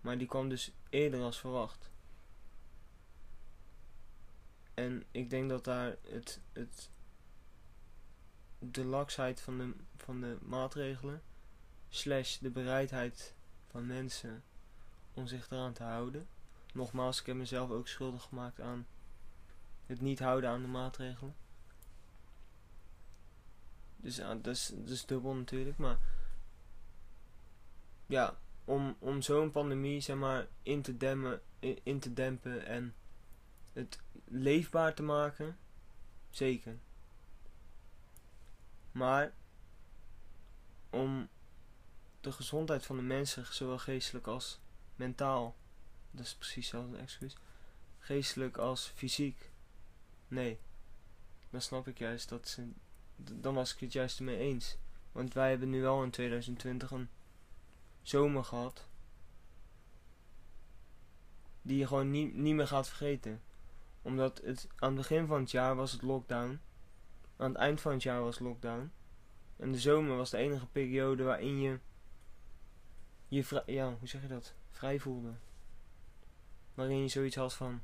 Maar 0.00 0.18
die 0.18 0.26
kwam 0.26 0.48
dus 0.48 0.72
eerder 0.90 1.22
als 1.22 1.38
verwacht. 1.38 1.90
En 4.74 5.04
ik 5.10 5.30
denk 5.30 5.48
dat 5.48 5.64
daar 5.64 5.96
het, 6.08 6.40
het, 6.52 6.90
de 8.58 8.84
laksheid 8.84 9.40
van 9.40 9.58
de, 9.58 9.74
van 9.96 10.20
de 10.20 10.38
maatregelen, 10.42 11.22
slash 11.88 12.38
de 12.38 12.50
bereidheid 12.50 13.34
van 13.66 13.86
mensen 13.86 14.42
om 15.14 15.26
zich 15.26 15.50
eraan 15.50 15.72
te 15.72 15.82
houden. 15.82 16.28
Nogmaals, 16.72 17.20
ik 17.20 17.26
heb 17.26 17.36
mezelf 17.36 17.70
ook 17.70 17.88
schuldig 17.88 18.22
gemaakt 18.22 18.60
aan 18.60 18.86
het 19.86 20.00
niet 20.00 20.18
houden 20.18 20.50
aan 20.50 20.62
de 20.62 20.68
maatregelen. 20.68 21.34
Dus 23.96 24.16
ja, 24.16 24.34
dat 24.34 24.54
is, 24.54 24.70
dat 24.74 24.88
is 24.88 25.06
dubbel 25.06 25.34
natuurlijk, 25.34 25.78
maar 25.78 25.98
ja, 28.08 28.38
om, 28.64 28.96
om 28.98 29.22
zo'n 29.22 29.50
pandemie 29.50 30.00
zeg 30.00 30.16
maar 30.16 30.46
in 30.62 30.82
te, 30.82 30.96
demmen, 30.96 31.40
in, 31.58 31.78
in 31.82 32.00
te 32.00 32.12
dempen 32.12 32.66
en 32.66 32.94
het 33.72 33.98
leefbaar 34.24 34.94
te 34.94 35.02
maken, 35.02 35.58
zeker. 36.30 36.78
Maar 38.92 39.32
om 40.90 41.28
de 42.20 42.32
gezondheid 42.32 42.86
van 42.86 42.96
de 42.96 43.02
mensen, 43.02 43.46
zowel 43.46 43.78
geestelijk 43.78 44.26
als 44.26 44.60
mentaal, 44.96 45.56
dat 46.10 46.24
is 46.24 46.34
precies 46.34 46.70
hetzelfde 46.70 46.96
excuus, 46.96 47.36
geestelijk 47.98 48.56
als 48.56 48.92
fysiek, 48.94 49.50
nee, 50.28 50.58
dan 51.50 51.60
snap 51.60 51.88
ik 51.88 51.98
juist 51.98 52.28
dat 52.28 52.48
ze, 52.48 52.68
dan 53.16 53.54
was 53.54 53.74
ik 53.74 53.80
het 53.80 53.92
juist 53.92 54.18
ermee 54.18 54.38
eens. 54.38 54.76
Want 55.12 55.34
wij 55.34 55.50
hebben 55.50 55.70
nu 55.70 55.80
wel 55.82 56.02
in 56.02 56.10
2020 56.10 56.90
een 56.90 57.08
zomer 58.08 58.44
gehad, 58.44 58.88
die 61.62 61.78
je 61.78 61.86
gewoon 61.86 62.10
niet, 62.10 62.34
niet 62.34 62.54
meer 62.54 62.66
gaat 62.66 62.88
vergeten 62.88 63.42
omdat 64.02 64.40
het 64.44 64.68
aan 64.76 64.88
het 64.88 64.96
begin 64.96 65.26
van 65.26 65.40
het 65.40 65.50
jaar 65.50 65.76
was 65.76 65.92
het 65.92 66.02
lockdown. 66.02 66.60
Aan 67.36 67.48
het 67.48 67.58
eind 67.58 67.80
van 67.80 67.92
het 67.92 68.02
jaar 68.02 68.22
was 68.22 68.38
lockdown. 68.38 68.92
En 69.56 69.72
de 69.72 69.78
zomer 69.78 70.16
was 70.16 70.30
de 70.30 70.36
enige 70.36 70.66
periode 70.66 71.22
waarin 71.22 71.60
je 71.60 71.78
je 73.28 73.62
ja, 73.66 73.96
hoe 73.98 74.08
zeg 74.08 74.22
je 74.22 74.28
dat? 74.28 74.54
Vrij 74.70 75.00
voelde. 75.00 75.32
Waarin 76.74 76.98
je 76.98 77.08
zoiets 77.08 77.36
had 77.36 77.54
van 77.54 77.82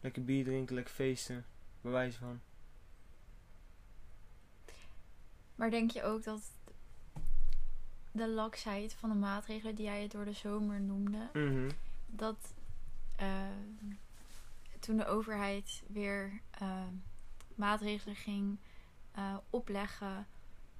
lekker 0.00 0.24
bier 0.24 0.44
drinken, 0.44 0.74
lekker 0.74 0.94
feesten, 0.94 1.46
bij 1.80 1.92
wijze 1.92 2.18
van. 2.18 2.40
Maar 5.54 5.70
denk 5.70 5.90
je 5.90 6.02
ook 6.02 6.24
dat 6.24 6.40
de 8.14 8.28
laksheid 8.28 8.94
van 8.94 9.08
de 9.08 9.14
maatregelen 9.14 9.74
die 9.74 9.84
jij 9.84 10.08
door 10.08 10.24
de 10.24 10.32
zomer 10.32 10.80
noemde, 10.80 11.28
Mhm. 11.32 11.70
dat 12.06 12.36
eh, 13.16 13.28
toen 14.80 14.96
de 14.96 15.06
overheid 15.06 15.82
weer 15.86 16.40
eh, 16.50 16.82
maatregelen 17.54 18.16
ging 18.16 18.58
eh, 19.12 19.36
opleggen 19.50 20.26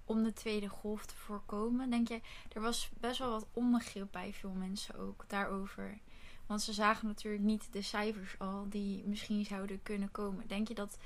om 0.05 0.23
de 0.23 0.33
tweede 0.33 0.69
golf 0.69 1.07
te 1.07 1.15
voorkomen, 1.17 1.91
denk 1.91 2.09
je, 2.09 2.21
er 2.53 2.61
was 2.61 2.91
best 3.01 3.19
wel 3.19 3.31
wat 3.31 3.47
onbegrip 3.53 4.09
bij 4.11 4.33
veel 4.33 4.51
mensen 4.51 4.99
ook 4.99 5.25
daarover. 5.29 5.99
Want 6.47 6.63
ze 6.63 6.73
zagen 6.73 7.07
natuurlijk 7.07 7.43
niet 7.43 7.69
de 7.73 7.83
cijfers 7.83 8.39
al 8.39 8.67
die 8.69 9.03
misschien 9.07 9.45
zouden 9.45 9.83
kunnen 9.83 10.11
komen. 10.11 10.47
Denk 10.49 10.69
je 10.69 10.75
dat 10.75 10.99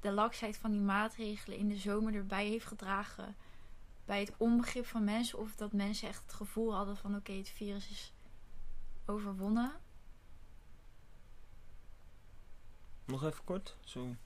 de 0.00 0.10
laksheid 0.12 0.56
van 0.56 0.70
die 0.70 0.80
maatregelen 0.80 1.58
in 1.58 1.68
de 1.68 1.76
zomer 1.76 2.14
erbij 2.14 2.46
heeft 2.46 2.66
gedragen 2.66 3.36
bij 4.08 4.20
het 4.20 4.32
onbegrip 4.36 4.86
van 4.86 5.04
mensen? 5.04 5.38
Of 5.38 5.54
dat 5.54 5.72
mensen 5.72 6.08
echt 6.08 6.22
het 6.22 6.32
gevoel 6.32 6.74
hadden 6.74 6.96
van 6.96 7.16
oké, 7.16 7.32
het 7.32 7.48
virus 7.48 7.90
is 7.90 8.12
overwonnen? 9.06 9.72
Nog 13.04 13.24
even 13.24 13.44
kort, 13.44 13.76
sorry. 13.84 14.16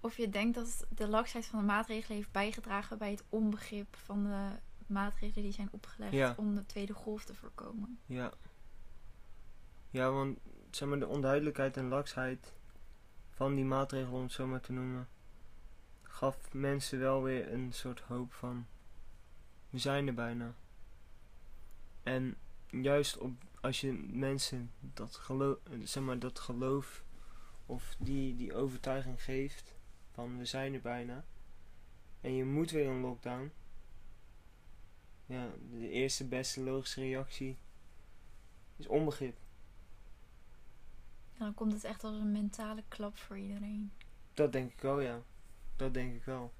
Of 0.00 0.16
je 0.16 0.28
denkt 0.30 0.54
dat 0.54 0.86
de 0.88 1.08
laksheid 1.08 1.46
van 1.46 1.58
de 1.58 1.64
maatregelen 1.64 2.16
heeft 2.16 2.32
bijgedragen 2.32 2.98
bij 2.98 3.10
het 3.10 3.24
onbegrip 3.28 3.96
van 3.96 4.24
de 4.24 4.48
maatregelen 4.86 5.44
die 5.44 5.52
zijn 5.52 5.68
opgelegd 5.72 6.12
Ja. 6.12 6.34
om 6.36 6.54
de 6.54 6.66
tweede 6.66 6.94
golf 6.94 7.24
te 7.24 7.34
voorkomen. 7.34 7.98
Ja. 8.06 8.32
Ja, 9.90 10.10
want 10.10 10.38
zeg 10.70 10.88
maar 10.88 10.98
de 10.98 11.06
onduidelijkheid 11.06 11.76
en 11.76 11.88
laksheid 11.88 12.52
van 13.30 13.54
die 13.54 13.64
maatregelen, 13.64 14.14
om 14.16 14.22
het 14.22 14.32
zo 14.32 14.46
maar 14.46 14.60
te 14.60 14.72
noemen, 14.72 15.08
gaf 16.20 16.52
mensen 16.52 16.98
wel 16.98 17.22
weer 17.22 17.52
een 17.52 17.72
soort 17.72 18.00
hoop 18.00 18.32
van 18.32 18.66
we 19.70 19.78
zijn 19.78 20.06
er 20.06 20.14
bijna. 20.14 20.54
En 22.02 22.36
juist 22.70 23.18
op, 23.18 23.32
als 23.60 23.80
je 23.80 23.92
mensen 24.10 24.70
dat 24.80 25.16
geloof, 25.16 25.58
zeg 25.82 26.02
maar 26.02 26.18
dat 26.18 26.38
geloof 26.38 27.04
of 27.66 27.96
die, 27.98 28.36
die 28.36 28.54
overtuiging 28.54 29.22
geeft 29.22 29.74
van 30.12 30.38
we 30.38 30.44
zijn 30.44 30.74
er 30.74 30.80
bijna 30.80 31.24
en 32.20 32.34
je 32.34 32.44
moet 32.44 32.70
weer 32.70 32.88
een 32.88 33.00
lockdown. 33.00 33.52
Ja, 35.26 35.50
de 35.70 35.88
eerste 35.88 36.24
beste 36.24 36.60
logische 36.60 37.00
reactie 37.00 37.56
is 38.76 38.86
onbegrip. 38.86 39.36
Dan 41.38 41.54
komt 41.54 41.72
het 41.72 41.84
echt 41.84 42.04
als 42.04 42.16
een 42.16 42.32
mentale 42.32 42.82
klap 42.88 43.16
voor 43.16 43.38
iedereen. 43.38 43.92
Dat 44.34 44.52
denk 44.52 44.72
ik 44.72 44.80
wel, 44.80 45.00
ja. 45.00 45.22
Dat 45.80 45.94
denk 45.94 46.14
ik 46.14 46.24
wel. 46.24 46.52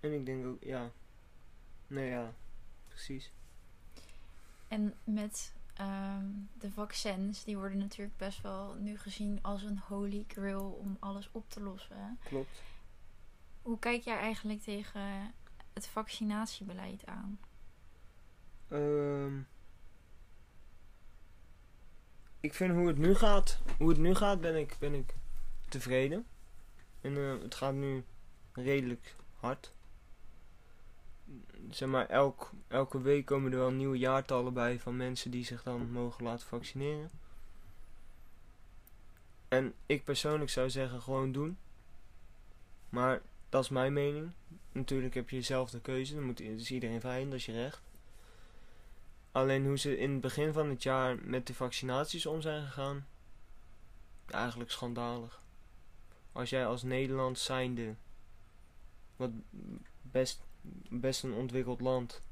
En 0.00 0.12
ik 0.12 0.26
denk 0.26 0.46
ook, 0.46 0.62
ja. 0.62 0.90
Nee, 1.86 2.08
ja. 2.08 2.34
Precies. 2.88 3.32
En 4.68 4.94
met 5.04 5.54
ehm, 5.74 6.26
de 6.58 6.70
vaccins, 6.70 7.44
die 7.44 7.56
worden 7.56 7.78
natuurlijk 7.78 8.16
best 8.16 8.42
wel 8.42 8.74
nu 8.74 8.98
gezien 8.98 9.38
als 9.42 9.62
een 9.62 9.78
holy 9.78 10.24
grail 10.28 10.70
om 10.70 10.96
alles 11.00 11.28
op 11.32 11.50
te 11.50 11.60
lossen. 11.60 12.18
Klopt. 12.24 12.62
Hoe 13.62 13.78
kijk 13.78 14.02
jij 14.02 14.16
eigenlijk 14.16 14.62
tegen 14.62 15.34
het 15.72 15.86
vaccinatiebeleid 15.86 17.06
aan? 17.06 17.40
Ehm 18.68 19.40
ik 22.40 22.54
vind 22.54 22.74
hoe 22.74 22.86
het 22.86 22.98
nu 22.98 23.14
gaat, 23.14 23.62
hoe 23.78 23.88
het 23.88 23.98
nu 23.98 24.14
gaat, 24.14 24.40
ben 24.40 24.56
ik, 24.56 24.76
ben 24.78 24.94
ik 24.94 25.14
tevreden. 25.68 26.26
En 27.00 27.16
eh, 27.16 27.42
het 27.42 27.54
gaat 27.54 27.74
nu 27.74 28.04
redelijk 28.52 29.16
hard. 29.36 29.72
Zeg 31.70 31.88
maar, 31.88 32.06
elk, 32.06 32.50
elke 32.68 33.00
week 33.00 33.26
komen 33.26 33.52
er 33.52 33.58
wel 33.58 33.70
nieuwe 33.70 33.98
jaartallen 33.98 34.54
bij 34.54 34.80
van 34.80 34.96
mensen 34.96 35.30
die 35.30 35.44
zich 35.44 35.62
dan 35.62 35.90
mogen 35.90 36.24
laten 36.24 36.46
vaccineren. 36.46 37.10
En 39.48 39.74
ik 39.86 40.04
persoonlijk 40.04 40.50
zou 40.50 40.70
zeggen, 40.70 41.02
gewoon 41.02 41.32
doen. 41.32 41.58
Maar 42.88 43.22
dat 43.48 43.62
is 43.62 43.68
mijn 43.68 43.92
mening. 43.92 44.32
Natuurlijk 44.72 45.14
heb 45.14 45.30
je 45.30 45.42
zelf 45.42 45.70
de 45.70 45.80
keuze. 45.80 46.14
Dan 46.14 46.24
moet, 46.24 46.40
is 46.40 46.70
iedereen 46.70 47.00
vrij 47.00 47.20
in, 47.20 47.30
dat 47.30 47.38
is 47.38 47.46
je 47.46 47.52
recht. 47.52 47.82
Alleen 49.32 49.66
hoe 49.66 49.78
ze 49.78 49.98
in 49.98 50.10
het 50.10 50.20
begin 50.20 50.52
van 50.52 50.68
het 50.68 50.82
jaar 50.82 51.16
met 51.22 51.46
de 51.46 51.54
vaccinaties 51.54 52.26
om 52.26 52.40
zijn 52.40 52.66
gegaan, 52.66 53.06
eigenlijk 54.26 54.70
schandalig. 54.70 55.42
Als 56.32 56.50
jij 56.50 56.66
als 56.66 56.82
Nederland 56.82 57.38
zijnde, 57.38 57.94
wat 59.16 59.30
best, 60.02 60.46
best 60.90 61.22
een 61.22 61.32
ontwikkeld 61.32 61.80
land, 61.80 62.22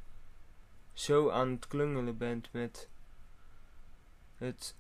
zo 0.93 1.31
aan 1.31 1.51
het 1.51 1.67
klungelen 1.67 2.17
bent 2.17 2.53
met 2.53 2.89
het 4.37 4.75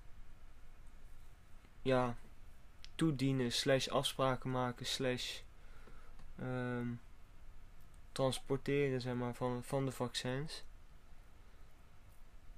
ja, 1.82 2.16
toedienen, 2.94 3.52
slash 3.52 3.88
afspraken 3.88 4.50
maken, 4.50 4.86
slash 4.86 5.40
ehm, 6.38 6.88
transporteren 8.12 9.00
zeg 9.00 9.14
maar, 9.14 9.34
van, 9.34 9.64
van 9.64 9.84
de 9.84 9.92
vaccins. 9.92 10.64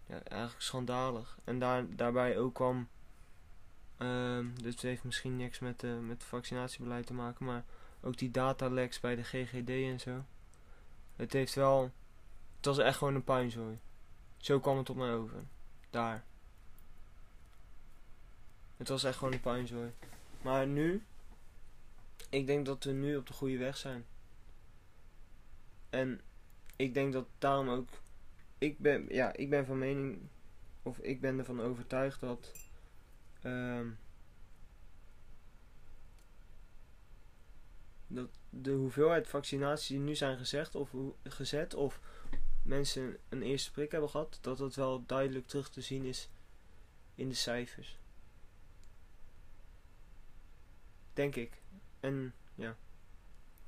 Ja, 0.06 0.22
eigenlijk 0.22 0.62
schandalig. 0.62 1.38
En 1.44 1.58
daar, 1.58 1.96
daarbij 1.96 2.38
ook 2.38 2.54
kwam, 2.54 2.88
um, 3.98 4.54
dus 4.62 4.72
het 4.72 4.82
heeft 4.82 5.04
misschien 5.04 5.36
niks 5.36 5.58
met, 5.58 5.82
uh, 5.82 5.98
met 5.98 6.24
vaccinatiebeleid 6.24 7.06
te 7.06 7.14
maken, 7.14 7.44
maar 7.44 7.64
ook 8.00 8.18
die 8.18 8.30
dataleks 8.30 9.00
bij 9.00 9.16
de 9.16 9.22
GGD 9.22 9.68
en 9.68 10.00
zo. 10.00 10.24
Het 11.16 11.32
heeft 11.32 11.54
wel, 11.54 11.90
het 12.56 12.66
was 12.66 12.78
echt 12.78 12.98
gewoon 12.98 13.14
een 13.14 13.24
puinzooi. 13.24 13.78
Zo 14.36 14.60
kwam 14.60 14.78
het 14.78 14.90
op 14.90 14.96
mij 14.96 15.12
over. 15.12 15.42
Daar. 15.90 16.24
Het 18.76 18.88
was 18.88 19.04
echt 19.04 19.16
gewoon 19.16 19.32
een 19.32 19.40
puinzooi. 19.40 19.90
Maar 20.42 20.66
nu, 20.66 21.02
ik 22.28 22.46
denk 22.46 22.66
dat 22.66 22.84
we 22.84 22.92
nu 22.92 23.16
op 23.16 23.26
de 23.26 23.32
goede 23.32 23.58
weg 23.58 23.76
zijn. 23.76 24.06
En 25.90 26.20
ik 26.76 26.94
denk 26.94 27.12
dat 27.12 27.26
daarom 27.38 27.68
ook, 27.68 27.88
ik 28.58 28.78
ben, 28.78 29.06
ja, 29.08 29.32
ik 29.32 29.50
ben 29.50 29.66
van 29.66 29.78
mening, 29.78 30.18
of 30.82 30.98
ik 30.98 31.20
ben 31.20 31.38
ervan 31.38 31.60
overtuigd 31.60 32.20
dat, 32.20 32.67
um, 33.42 33.98
dat 38.06 38.28
de 38.50 38.72
hoeveelheid 38.72 39.28
vaccinaties 39.28 39.86
die 39.86 39.98
nu 39.98 40.14
zijn 40.14 40.38
gezegd 40.38 40.74
of 40.74 40.90
gezet, 41.24 41.74
of 41.74 42.00
mensen 42.62 43.18
een 43.28 43.42
eerste 43.42 43.70
prik 43.70 43.90
hebben 43.90 44.10
gehad, 44.10 44.38
dat 44.40 44.58
dat 44.58 44.74
wel 44.74 45.06
duidelijk 45.06 45.46
terug 45.46 45.70
te 45.70 45.80
zien 45.80 46.04
is 46.04 46.28
in 47.14 47.28
de 47.28 47.34
cijfers. 47.34 47.98
Denk 51.12 51.36
ik. 51.36 51.60
En 52.00 52.34
ja, 52.54 52.76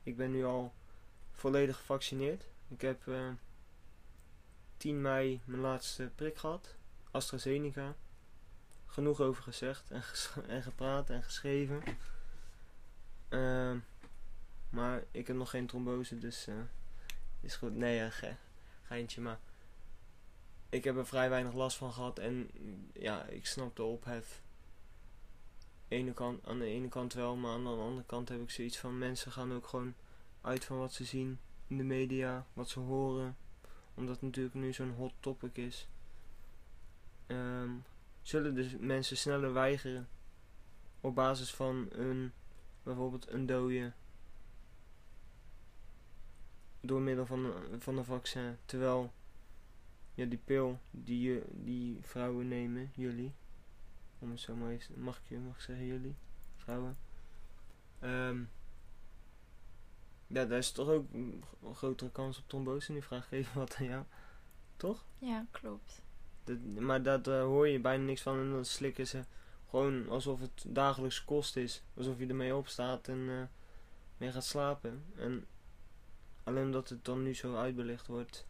ik 0.02 0.16
ben 0.16 0.30
nu 0.30 0.44
al 0.44 0.74
volledig 1.32 1.76
gevaccineerd. 1.76 2.48
Ik 2.68 2.80
heb 2.80 3.06
uh, 3.06 3.28
eh, 3.28 3.34
10 4.76 5.00
mei 5.00 5.40
mijn 5.44 5.60
laatste 5.60 6.10
prik 6.14 6.36
gehad. 6.36 6.74
AstraZeneca. 7.10 7.96
Genoeg 8.90 9.20
over 9.20 9.42
gezegd 9.42 9.90
en, 9.90 10.02
en 10.48 10.62
gepraat 10.62 11.10
en 11.10 11.22
geschreven. 11.22 11.82
Uh, 13.28 13.76
maar 14.70 15.04
ik 15.10 15.26
heb 15.26 15.36
nog 15.36 15.50
geen 15.50 15.66
trombose, 15.66 16.18
dus 16.18 16.48
uh, 16.48 16.54
is 17.40 17.56
goed. 17.56 17.74
Nee, 17.74 18.00
uh, 18.00 18.10
ge 18.10 18.34
geintje, 18.82 19.20
maar 19.20 19.38
ik 20.68 20.84
heb 20.84 20.96
er 20.96 21.06
vrij 21.06 21.28
weinig 21.28 21.52
last 21.52 21.76
van 21.76 21.92
gehad. 21.92 22.18
En 22.18 22.50
ja, 22.92 23.24
ik 23.24 23.46
snap 23.46 23.76
de 23.76 23.82
ophef 23.82 24.42
ene 25.88 26.12
kant, 26.12 26.46
aan 26.46 26.58
de 26.58 26.64
ene 26.64 26.88
kant 26.88 27.12
wel, 27.12 27.36
maar 27.36 27.52
aan 27.52 27.64
de 27.64 27.70
andere 27.70 28.06
kant 28.06 28.28
heb 28.28 28.40
ik 28.40 28.50
zoiets 28.50 28.78
van 28.78 28.98
mensen 28.98 29.32
gaan 29.32 29.52
ook 29.52 29.66
gewoon 29.66 29.94
uit 30.40 30.64
van 30.64 30.78
wat 30.78 30.92
ze 30.92 31.04
zien 31.04 31.38
in 31.66 31.76
de 31.76 31.84
media, 31.84 32.46
wat 32.52 32.68
ze 32.68 32.80
horen. 32.80 33.36
Omdat 33.94 34.14
het 34.14 34.22
natuurlijk 34.22 34.54
nu 34.54 34.72
zo'n 34.72 34.94
hot 34.94 35.12
topic 35.20 35.56
is. 35.56 35.88
Um, 37.26 37.84
zullen 38.22 38.54
dus 38.54 38.76
mensen 38.78 39.16
sneller 39.16 39.52
weigeren 39.52 40.08
op 41.00 41.14
basis 41.14 41.54
van 41.54 41.88
een 41.90 42.32
bijvoorbeeld 42.82 43.28
een 43.28 43.46
dode 43.46 43.92
door 46.80 47.00
middel 47.00 47.26
van 47.26 47.44
een, 47.44 47.80
van 47.80 47.98
een 47.98 48.04
vaccin. 48.04 48.56
Terwijl 48.64 49.12
ja, 50.14 50.24
die 50.24 50.40
pil 50.44 50.78
die, 50.90 51.42
die 51.50 51.98
vrouwen 52.02 52.48
nemen, 52.48 52.90
jullie, 52.94 53.32
om 54.18 54.30
het 54.30 54.40
zo 54.40 54.54
maar 54.54 54.70
eens, 54.70 54.88
mag 54.96 55.16
ik 55.16 55.28
je 55.28 55.38
mag 55.38 55.60
zeggen 55.60 55.86
jullie, 55.86 56.14
vrouwen. 56.56 56.98
Um, 58.02 58.50
ja, 60.26 60.44
daar 60.44 60.58
is 60.58 60.72
toch 60.72 60.88
ook 60.88 61.12
een 61.12 61.44
grotere 61.74 62.10
kans 62.10 62.38
op 62.38 62.48
trombose. 62.48 62.92
Nu 62.92 63.02
vraag 63.02 63.24
ik 63.24 63.32
even 63.32 63.58
wat 63.58 63.76
aan 63.76 63.84
jou. 63.84 64.04
Toch? 64.76 65.04
Ja, 65.18 65.46
klopt. 65.50 66.02
Dat, 66.50 66.82
maar 66.82 67.02
dat 67.02 67.28
uh, 67.28 67.42
hoor 67.42 67.68
je 67.68 67.80
bijna 67.80 68.04
niks 68.04 68.22
van 68.22 68.38
en 68.38 68.50
dan 68.50 68.64
slikken 68.64 69.06
ze 69.06 69.24
gewoon 69.68 70.08
alsof 70.08 70.40
het 70.40 70.64
dagelijks 70.66 71.24
kost 71.24 71.56
is. 71.56 71.82
Alsof 71.96 72.18
je 72.18 72.26
ermee 72.26 72.56
opstaat 72.56 73.08
en 73.08 73.18
uh, 73.18 73.42
mee 74.16 74.32
gaat 74.32 74.44
slapen. 74.44 75.04
En 75.16 75.46
alleen 76.44 76.64
omdat 76.64 76.88
het 76.88 77.04
dan 77.04 77.22
nu 77.22 77.34
zo 77.34 77.56
uitbelicht 77.56 78.06
wordt, 78.06 78.46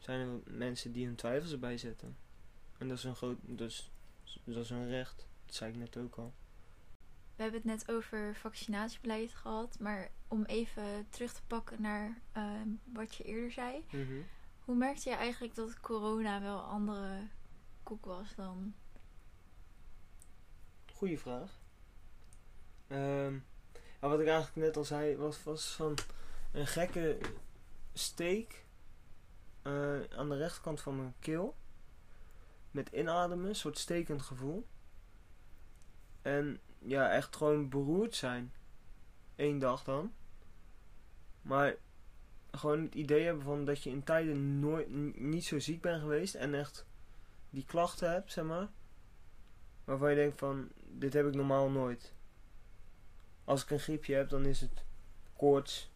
zijn 0.00 0.20
er 0.20 0.52
mensen 0.52 0.92
die 0.92 1.06
hun 1.06 1.14
twijfels 1.14 1.52
erbij 1.52 1.78
zetten. 1.78 2.16
En 2.78 2.88
dat 2.88 2.98
is 2.98 3.04
een 3.04 3.16
groot, 3.16 3.38
dus 3.40 3.90
dat 4.44 4.64
is 4.64 4.70
een 4.70 4.88
recht. 4.88 5.26
Dat 5.46 5.54
zei 5.54 5.70
ik 5.70 5.78
net 5.78 5.96
ook 5.96 6.14
al. 6.16 6.34
We 7.36 7.42
hebben 7.42 7.60
het 7.60 7.70
net 7.70 7.90
over 7.90 8.34
vaccinatiebeleid 8.34 9.34
gehad. 9.34 9.76
Maar 9.80 10.10
om 10.28 10.44
even 10.44 11.06
terug 11.08 11.32
te 11.32 11.42
pakken 11.46 11.82
naar 11.82 12.18
ehm, 12.32 12.68
wat 12.92 13.14
je 13.14 13.24
eerder 13.24 13.52
zei. 13.52 13.84
Mhm. 13.90 14.20
Hoe 14.64 14.76
merkte 14.76 15.08
je 15.10 15.16
eigenlijk 15.16 15.54
dat 15.54 15.80
corona 15.80 16.40
wel 16.40 16.60
andere 16.60 17.28
koek 17.82 18.04
was 18.04 18.34
dan? 18.34 18.74
Goeie 20.92 21.18
vraag. 21.18 21.60
Um, 22.88 23.44
wat 24.00 24.20
ik 24.20 24.26
eigenlijk 24.26 24.66
net 24.66 24.76
al 24.76 24.84
zei 24.84 25.16
was, 25.16 25.42
was 25.42 25.66
van 25.66 25.98
een 26.52 26.66
gekke 26.66 27.18
steek 27.92 28.64
uh, 29.62 30.00
aan 30.04 30.28
de 30.28 30.36
rechterkant 30.36 30.80
van 30.80 30.96
mijn 30.96 31.14
keel 31.18 31.56
met 32.70 32.88
inademen, 32.88 33.48
een 33.48 33.56
soort 33.56 33.78
stekend 33.78 34.22
gevoel. 34.22 34.66
En 36.22 36.60
ja, 36.78 37.10
echt 37.10 37.36
gewoon 37.36 37.68
beroerd 37.68 38.14
zijn. 38.14 38.52
Eén 39.36 39.58
dag 39.58 39.84
dan. 39.84 40.12
Maar 41.42 41.74
gewoon 42.58 42.82
het 42.82 42.94
idee 42.94 43.24
hebben 43.24 43.44
van 43.44 43.64
dat 43.64 43.82
je 43.82 43.90
in 43.90 44.04
tijden 44.04 44.60
nooit 44.60 45.16
niet 45.18 45.44
zo 45.44 45.58
ziek 45.58 45.80
bent 45.80 46.00
geweest 46.00 46.34
en 46.34 46.54
echt 46.54 46.86
die 47.50 47.64
klachten 47.64 48.10
hebt, 48.10 48.32
zeg 48.32 48.44
maar. 48.44 48.68
Waarvan 49.84 50.10
je 50.10 50.16
denkt 50.16 50.38
van, 50.38 50.68
dit 50.88 51.12
heb 51.12 51.26
ik 51.26 51.34
normaal 51.34 51.70
nooit. 51.70 52.14
Als 53.44 53.62
ik 53.62 53.70
een 53.70 53.78
griepje 53.78 54.14
heb, 54.14 54.28
dan 54.28 54.44
is 54.44 54.60
het 54.60 54.84
koorts. 55.36 55.90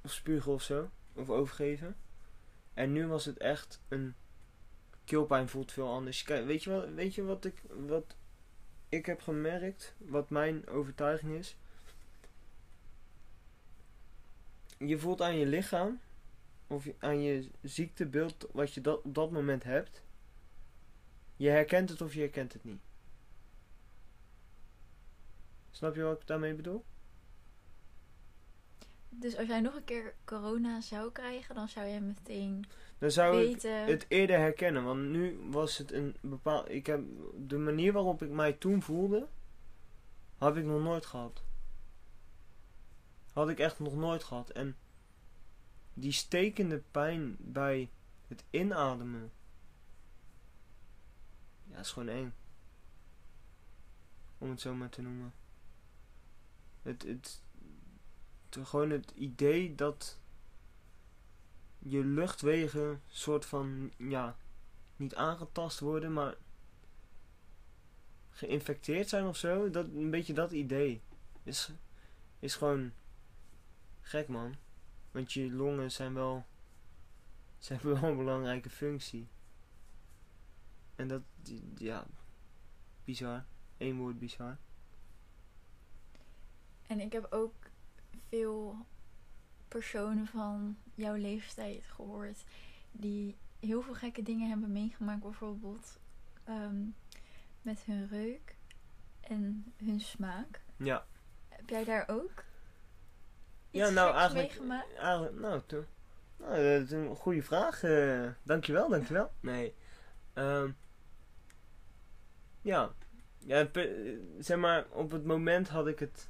Of 0.00 0.12
spugen 0.12 0.52
of 0.52 0.62
zo. 0.62 0.90
Of 1.12 1.30
overgeven. 1.30 1.96
En 2.74 2.92
nu 2.92 3.06
was 3.06 3.24
het 3.24 3.38
echt 3.38 3.80
een 3.88 4.14
keelpijn 5.04 5.48
voelt 5.48 5.72
veel 5.72 5.88
anders. 5.88 6.24
Weet 6.24 6.62
je, 6.62 6.70
wat, 6.70 6.88
weet 6.88 7.14
je 7.14 7.22
wat, 7.22 7.44
ik, 7.44 7.62
wat 7.68 8.16
ik 8.88 9.06
heb 9.06 9.20
gemerkt? 9.20 9.94
Wat 9.98 10.30
mijn 10.30 10.68
overtuiging 10.68 11.34
is? 11.34 11.56
Je 14.78 14.98
voelt 14.98 15.22
aan 15.22 15.36
je 15.36 15.46
lichaam, 15.46 16.00
of 16.66 16.86
aan 16.98 17.22
je 17.22 17.50
ziektebeeld 17.62 18.46
wat 18.52 18.74
je 18.74 18.80
dat, 18.80 19.02
op 19.02 19.14
dat 19.14 19.30
moment 19.30 19.64
hebt. 19.64 20.02
Je 21.36 21.48
herkent 21.48 21.90
het 21.90 22.00
of 22.00 22.14
je 22.14 22.20
herkent 22.20 22.52
het 22.52 22.64
niet. 22.64 22.80
Snap 25.70 25.94
je 25.94 26.02
wat 26.02 26.20
ik 26.20 26.26
daarmee 26.26 26.54
bedoel? 26.54 26.84
Dus 29.08 29.36
als 29.36 29.46
jij 29.46 29.60
nog 29.60 29.74
een 29.74 29.84
keer 29.84 30.14
corona 30.24 30.80
zou 30.80 31.12
krijgen, 31.12 31.54
dan 31.54 31.68
zou 31.68 31.86
je 31.86 32.00
meteen 32.00 32.64
dan 32.98 33.10
zou 33.10 33.42
ik 33.42 33.62
het 33.62 34.04
eerder 34.08 34.38
herkennen. 34.38 34.84
Want 34.84 35.08
nu 35.08 35.38
was 35.50 35.78
het 35.78 35.92
een 35.92 36.16
bepaald. 36.20 36.70
Ik 36.70 36.86
heb 36.86 37.02
de 37.46 37.58
manier 37.58 37.92
waarop 37.92 38.22
ik 38.22 38.30
mij 38.30 38.52
toen 38.52 38.82
voelde, 38.82 39.26
heb 40.38 40.56
ik 40.56 40.64
nog 40.64 40.82
nooit 40.82 41.06
gehad. 41.06 41.42
Had 43.38 43.48
ik 43.48 43.58
echt 43.58 43.78
nog 43.78 43.94
nooit 43.96 44.24
gehad. 44.24 44.50
En 44.50 44.76
die 45.94 46.12
stekende 46.12 46.82
pijn 46.90 47.36
bij 47.38 47.90
het 48.26 48.44
inademen. 48.50 49.32
Ja, 51.64 51.78
is 51.78 51.90
gewoon 51.90 52.08
eng. 52.08 52.34
Om 54.38 54.50
het 54.50 54.60
zo 54.60 54.74
maar 54.74 54.88
te 54.88 55.02
noemen. 55.02 55.32
Het, 56.82 57.02
het, 57.02 57.42
het- 58.48 58.66
gewoon 58.66 58.90
het 58.90 59.10
idee 59.14 59.74
dat 59.74 60.18
je 61.78 62.04
luchtwegen 62.04 63.02
soort 63.08 63.46
van, 63.46 63.92
ja, 63.96 64.36
niet 64.96 65.14
aangetast 65.14 65.80
worden, 65.80 66.12
maar 66.12 66.36
geïnfecteerd 68.30 69.08
zijn 69.08 69.24
of 69.24 69.36
zo. 69.36 69.70
Dat, 69.70 69.86
een 69.86 70.10
beetje 70.10 70.32
dat 70.34 70.52
idee 70.52 71.00
is, 71.42 71.70
is 72.38 72.54
gewoon 72.54 72.92
gek, 74.08 74.28
man. 74.28 74.54
Want 75.10 75.32
je 75.32 75.52
longen 75.52 75.90
zijn 75.90 76.14
wel, 76.14 76.46
zijn 77.58 77.80
wel 77.82 78.02
een 78.02 78.16
belangrijke 78.16 78.70
functie. 78.70 79.28
En 80.94 81.08
dat, 81.08 81.22
ja, 81.76 82.06
bizar. 83.04 83.44
Eén 83.76 83.96
woord 83.96 84.18
bizar. 84.18 84.58
En 86.86 87.00
ik 87.00 87.12
heb 87.12 87.26
ook 87.30 87.54
veel 88.28 88.86
personen 89.68 90.26
van 90.26 90.76
jouw 90.94 91.14
leeftijd 91.14 91.84
gehoord 91.84 92.44
die 92.92 93.36
heel 93.60 93.82
veel 93.82 93.94
gekke 93.94 94.22
dingen 94.22 94.48
hebben 94.48 94.72
meegemaakt. 94.72 95.22
Bijvoorbeeld 95.22 95.98
ehm, 96.44 96.84
met 97.62 97.84
hun 97.84 98.08
reuk 98.08 98.56
en 99.20 99.72
hun 99.76 100.00
smaak. 100.00 100.62
Ja. 100.76 101.06
Heb 101.48 101.68
jij 101.68 101.84
daar 101.84 102.08
ook 102.08 102.44
Ja, 103.70 103.88
nou 103.90 104.14
eigenlijk, 104.14 104.48
meegemaakt? 104.48 104.94
eigenlijk 104.94 105.38
nou, 105.40 105.60
to- 105.66 105.84
nou, 106.36 106.50
dat 106.50 106.82
is 106.82 106.90
een 106.90 107.14
goede 107.16 107.42
vraag. 107.42 107.82
eh 107.82 108.26
dankjewel, 108.42 108.88
dankjewel. 108.88 109.32
Nee. 109.40 109.74
Ehm 110.32 110.70
ja. 112.62 112.92
ja 113.38 113.68
zeg 114.38 114.58
maar, 114.58 114.86
op 114.90 115.10
het 115.10 115.24
moment 115.24 115.68
had 115.68 115.86
ik 115.86 115.98
het... 115.98 116.28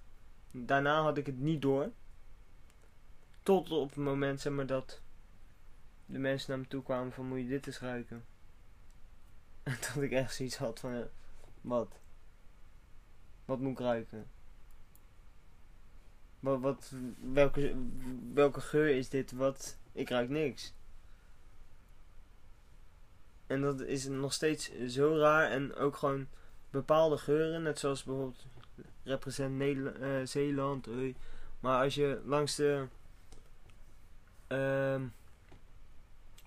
Daarna 0.50 1.02
had 1.02 1.16
ik 1.18 1.26
het 1.26 1.38
niet 1.38 1.62
door. 1.62 1.90
Tot 3.42 3.70
op 3.70 3.88
het 3.88 3.98
moment, 3.98 4.40
zeg 4.40 4.52
maar, 4.52 4.66
dat 4.66 5.00
de 6.06 6.18
mensen 6.18 6.50
naar 6.50 6.58
me 6.58 6.66
toe 6.66 6.82
kwamen 6.82 7.12
van 7.12 7.26
moet 7.28 7.38
je 7.38 7.46
dit 7.48 7.66
eens 7.66 7.80
ruiken. 7.80 8.24
En 9.62 9.76
dat 9.94 10.02
ik 10.02 10.10
echt 10.12 10.34
zoiets 10.34 10.56
had 10.56 10.80
van, 10.80 11.08
wat? 11.60 12.00
Wat 13.44 13.58
moet 13.60 13.72
ik 13.72 13.78
ruiken? 13.78 14.26
Wat, 16.40 16.60
wat, 16.60 16.92
welke, 17.32 17.74
welke 18.34 18.60
geur 18.60 18.88
is 18.96 19.08
dit? 19.08 19.32
Wat? 19.32 19.78
Ik 19.92 20.08
ruik 20.08 20.28
niks. 20.28 20.74
En 23.46 23.60
dat 23.60 23.80
is 23.80 24.06
nog 24.06 24.32
steeds 24.32 24.70
zo 24.86 25.16
raar. 25.16 25.50
En 25.50 25.74
ook 25.74 25.96
gewoon 25.96 26.26
bepaalde 26.70 27.18
geuren, 27.18 27.62
net 27.62 27.78
zoals 27.78 28.04
bijvoorbeeld 28.04 28.46
represent 29.02 29.62
eh, 29.62 30.10
Zeeland. 30.24 30.88
oei. 30.88 31.16
Maar 31.60 31.82
als 31.82 31.94
je 31.94 32.20
langs 32.24 32.54
de. 32.54 32.86
ehm, 34.46 35.06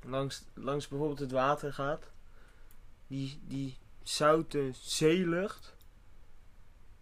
langs, 0.03 0.43
langs 0.53 0.87
bijvoorbeeld 0.87 1.19
het 1.19 1.31
water 1.31 1.73
gaat, 1.73 2.11
die, 3.07 3.39
die 3.47 3.77
zoute 4.03 4.69
zeelucht, 4.73 5.75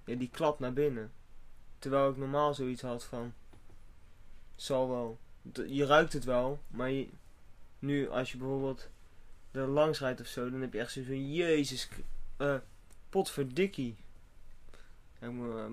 ja, 0.05 0.15
die 0.15 0.29
klapt 0.29 0.59
naar 0.59 0.73
binnen. 0.73 1.11
Terwijl 1.79 2.09
ik 2.09 2.17
normaal 2.17 2.53
zoiets 2.53 2.81
had 2.81 3.03
van. 3.03 3.33
Zal 4.55 4.89
wel. 4.89 5.19
Je 5.67 5.85
ruikt 5.85 6.13
het 6.13 6.23
wel, 6.23 6.59
maar 6.67 6.91
nu 7.79 8.09
als 8.09 8.31
je 8.31 8.37
bijvoorbeeld 8.37 8.89
er 9.51 9.67
langs 9.67 9.99
rijdt 9.99 10.21
of 10.21 10.27
zo, 10.27 10.49
dan 10.49 10.61
heb 10.61 10.73
je 10.73 10.79
echt 10.79 10.91
zoiets 10.91 11.11
van: 11.11 11.33
Jezus, 11.33 11.89
eh, 12.37 12.55
potverdikkie. 13.09 13.97
Ik 15.19 15.29
eh, 15.29 15.65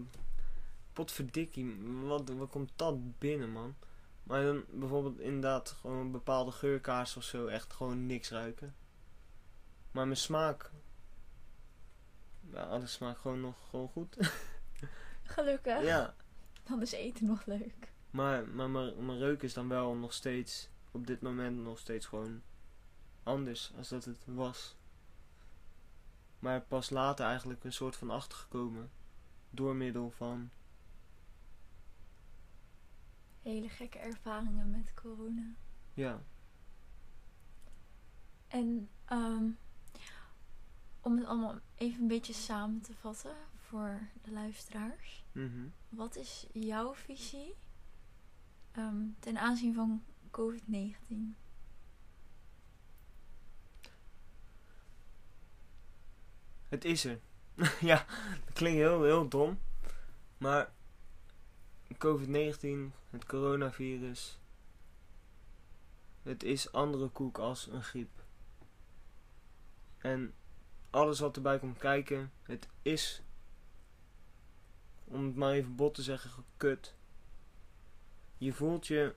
potverdikkie, 0.92 1.76
wat, 2.02 2.28
wat 2.28 2.50
komt 2.50 2.70
dat 2.76 3.18
binnen, 3.18 3.50
man? 3.50 3.74
Maar 4.22 4.42
dan 4.42 4.64
bijvoorbeeld 4.70 5.20
inderdaad 5.20 5.70
gewoon 5.70 6.10
bepaalde 6.10 6.50
geurkaars 6.50 7.16
of 7.16 7.22
zo, 7.22 7.46
echt 7.46 7.72
gewoon 7.72 8.06
niks 8.06 8.30
ruiken. 8.30 8.74
Maar 9.90 10.04
mijn 10.04 10.16
smaak. 10.16 10.70
Ja, 12.52 12.62
alles 12.62 12.92
smaakt 12.92 13.20
gewoon 13.20 13.40
nog 13.40 13.56
gewoon 13.70 13.88
goed. 13.88 14.16
Gelukkig. 15.26 15.82
ja. 15.82 16.14
Dan 16.62 16.82
is 16.82 16.92
eten 16.92 17.26
nog 17.26 17.46
leuk. 17.46 17.92
Maar, 18.10 18.48
maar 18.48 18.70
mijn, 18.70 19.18
reuk 19.18 19.42
is 19.42 19.54
dan 19.54 19.68
wel 19.68 19.94
nog 19.94 20.12
steeds, 20.12 20.68
op 20.90 21.06
dit 21.06 21.20
moment 21.20 21.58
nog 21.62 21.78
steeds 21.78 22.06
gewoon 22.06 22.42
anders 23.22 23.72
als 23.76 23.88
dat 23.88 24.04
het 24.04 24.24
was. 24.24 24.76
Maar 26.38 26.60
pas 26.60 26.90
later 26.90 27.26
eigenlijk 27.26 27.64
een 27.64 27.72
soort 27.72 27.96
van 27.96 28.10
achtergekomen. 28.10 28.90
Door 29.50 29.74
middel 29.74 30.10
van, 30.10 30.50
Hele 33.42 33.68
gekke 33.68 33.98
ervaringen 33.98 34.70
met 34.70 34.94
corona. 34.94 35.54
ja. 35.94 36.22
En 38.48 38.88
ehm, 39.04 39.48
om 41.00 41.16
het 41.16 41.26
allemaal 41.26 41.58
even 41.74 42.02
een 42.02 42.08
beetje 42.08 42.32
samen 42.32 42.80
te 42.80 42.94
vatten 42.94 43.36
voor 43.68 44.00
de 44.22 44.33
luisteraars. 44.33 45.24
mhm. 45.33 45.66
Wat 45.88 46.16
is 46.16 46.46
jouw 46.52 46.94
visie 46.94 47.55
ehm, 48.72 49.05
ten 49.18 49.38
aanzien 49.38 49.74
van 49.74 50.05
COVID-19? 50.31 51.37
Het 56.68 56.85
is 56.85 57.05
er. 57.05 57.20
ja, 57.81 58.07
dat 58.44 58.52
klinkt 58.52 58.79
heel, 58.79 59.02
heel 59.02 59.29
dom. 59.29 59.59
Maar 60.38 60.72
COVID-19, 61.92 62.94
het 63.11 63.26
coronavirus, 63.26 64.38
het 66.22 66.42
is 66.42 66.72
andere 66.72 67.09
koek 67.09 67.38
als 67.38 67.66
een 67.66 67.83
griep. 67.83 68.24
En 69.98 70.35
alles 70.90 71.18
wat 71.20 71.37
erbij 71.37 71.59
komt 71.59 71.79
kijken, 71.79 72.33
het 72.42 72.68
is, 72.83 73.22
om 75.08 75.26
het 75.26 75.36
maar 75.36 75.52
even 75.52 75.76
bot 75.76 75.94
te 75.94 76.02
zeggen, 76.02 76.30
gekut. 76.30 76.94
Je 78.38 78.52
voelt 78.52 78.86
je 78.86 79.14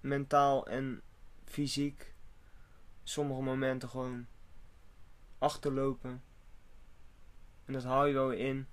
mentaal 0.00 0.66
en 0.66 1.02
fysiek 1.44 2.14
sommige 3.02 3.42
momenten 3.42 3.88
gewoon 3.88 4.26
achterlopen. 5.38 6.22
En 7.64 7.72
dat 7.72 7.84
haal 7.84 8.06
je 8.06 8.12
wel 8.12 8.30
in. 8.30 8.66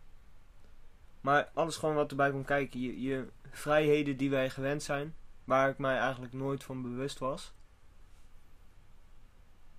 Maar 1.22 1.50
alles 1.54 1.78
gewoon 1.78 1.96
wat 1.96 2.10
erbij 2.10 2.32
komt 2.32 2.46
kijken. 2.46 2.80
Je, 2.80 3.02
je 3.02 3.28
vrijheden 3.52 4.18
die 4.18 4.30
wij 4.30 4.50
gewend 4.50 4.84
zijn. 4.84 5.16
Waar 5.44 5.70
ik 5.70 5.78
mij 5.78 5.98
eigenlijk 5.98 6.34
nooit 6.34 6.64
van 6.64 6.82
bewust 6.82 7.20
was. 7.20 7.54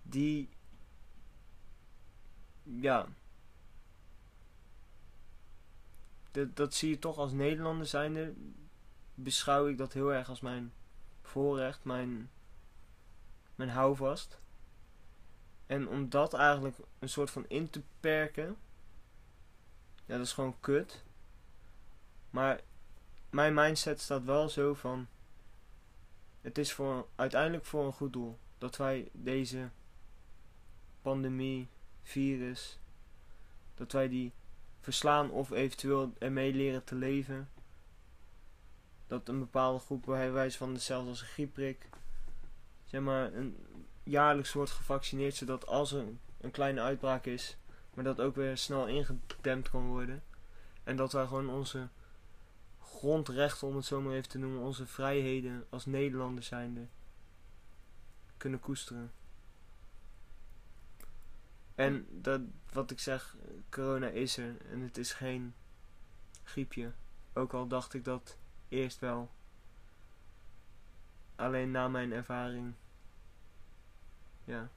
Die. 0.02 0.48
Ja. 2.62 3.08
Dat, 6.30 6.56
dat 6.56 6.74
zie 6.74 6.90
je 6.90 6.98
toch 6.98 7.18
als 7.18 7.32
Nederlander 7.32 7.86
zijnde. 7.86 8.34
Beschouw 9.14 9.66
ik 9.66 9.78
dat 9.78 9.92
heel 9.92 10.12
erg 10.12 10.28
als 10.28 10.40
mijn 10.40 10.72
voorrecht. 11.22 11.84
Mijn, 11.84 12.30
mijn 13.54 13.70
houvast. 13.70 14.38
En 15.66 15.88
om 15.88 16.08
dat 16.08 16.34
eigenlijk 16.34 16.76
een 16.98 17.08
soort 17.08 17.30
van 17.30 17.44
in 17.48 17.70
te 17.70 17.82
perken. 18.00 18.56
Ja, 20.06 20.16
dat 20.16 20.26
is 20.26 20.32
gewoon 20.32 20.60
kut. 20.60 21.04
Maar 22.30 22.60
mijn 23.30 23.54
mindset 23.54 24.00
staat 24.00 24.24
wel 24.24 24.48
zo 24.48 24.74
van. 24.74 25.06
Het 26.40 26.58
is 26.58 26.72
voor, 26.72 27.06
uiteindelijk 27.14 27.64
voor 27.64 27.84
een 27.84 27.92
goed 27.92 28.12
doel. 28.12 28.38
Dat 28.58 28.76
wij 28.76 29.08
deze 29.12 29.70
pandemie, 31.02 31.68
virus. 32.02 32.78
Dat 33.74 33.92
wij 33.92 34.08
die 34.08 34.32
verslaan 34.80 35.30
of 35.30 35.50
eventueel 35.50 36.12
ermee 36.18 36.54
leren 36.54 36.84
te 36.84 36.94
leven. 36.94 37.48
Dat 39.06 39.28
een 39.28 39.38
bepaalde 39.38 39.78
groep 39.78 40.04
bij 40.04 40.32
wijze 40.32 40.58
van 40.58 40.72
hetzelfde 40.72 41.10
als 41.10 41.20
een 41.20 41.26
griepprik. 41.26 41.88
Zeg 42.84 43.00
maar 43.00 43.32
een, 43.32 43.66
jaarlijks 44.02 44.52
wordt 44.52 44.70
gevaccineerd. 44.70 45.34
Zodat 45.34 45.66
als 45.66 45.92
er 45.92 46.04
een 46.40 46.50
kleine 46.50 46.80
uitbraak 46.80 47.26
is. 47.26 47.56
Maar 47.94 48.04
dat 48.04 48.20
ook 48.20 48.34
weer 48.34 48.56
snel 48.56 48.86
ingedempt 48.86 49.70
kan 49.70 49.86
worden. 49.86 50.22
En 50.84 50.96
dat 50.96 51.12
wij 51.12 51.26
gewoon 51.26 51.50
onze 51.50 51.88
grondrechten, 52.80 53.68
om 53.68 53.76
het 53.76 53.84
zo 53.84 54.00
maar 54.00 54.14
even 54.14 54.28
te 54.28 54.38
noemen, 54.38 54.62
onze 54.62 54.86
vrijheden 54.86 55.66
als 55.68 55.86
Nederlanders 55.86 56.46
zijnde 56.46 56.86
kunnen 58.36 58.60
koesteren. 58.60 59.12
En 61.80 62.06
dat, 62.10 62.40
wat 62.72 62.90
ik 62.90 62.98
zeg, 62.98 63.36
corona 63.70 64.06
is 64.06 64.36
er 64.36 64.66
en 64.66 64.80
het 64.80 64.98
is 64.98 65.12
geen 65.12 65.54
griepje. 66.42 66.92
Ook 67.32 67.52
al 67.52 67.66
dacht 67.66 67.94
ik 67.94 68.04
dat 68.04 68.36
eerst 68.68 68.98
wel. 68.98 69.30
Alleen 71.36 71.70
na 71.70 71.88
mijn 71.88 72.12
ervaring. 72.12 72.74
Ja. 74.44 74.68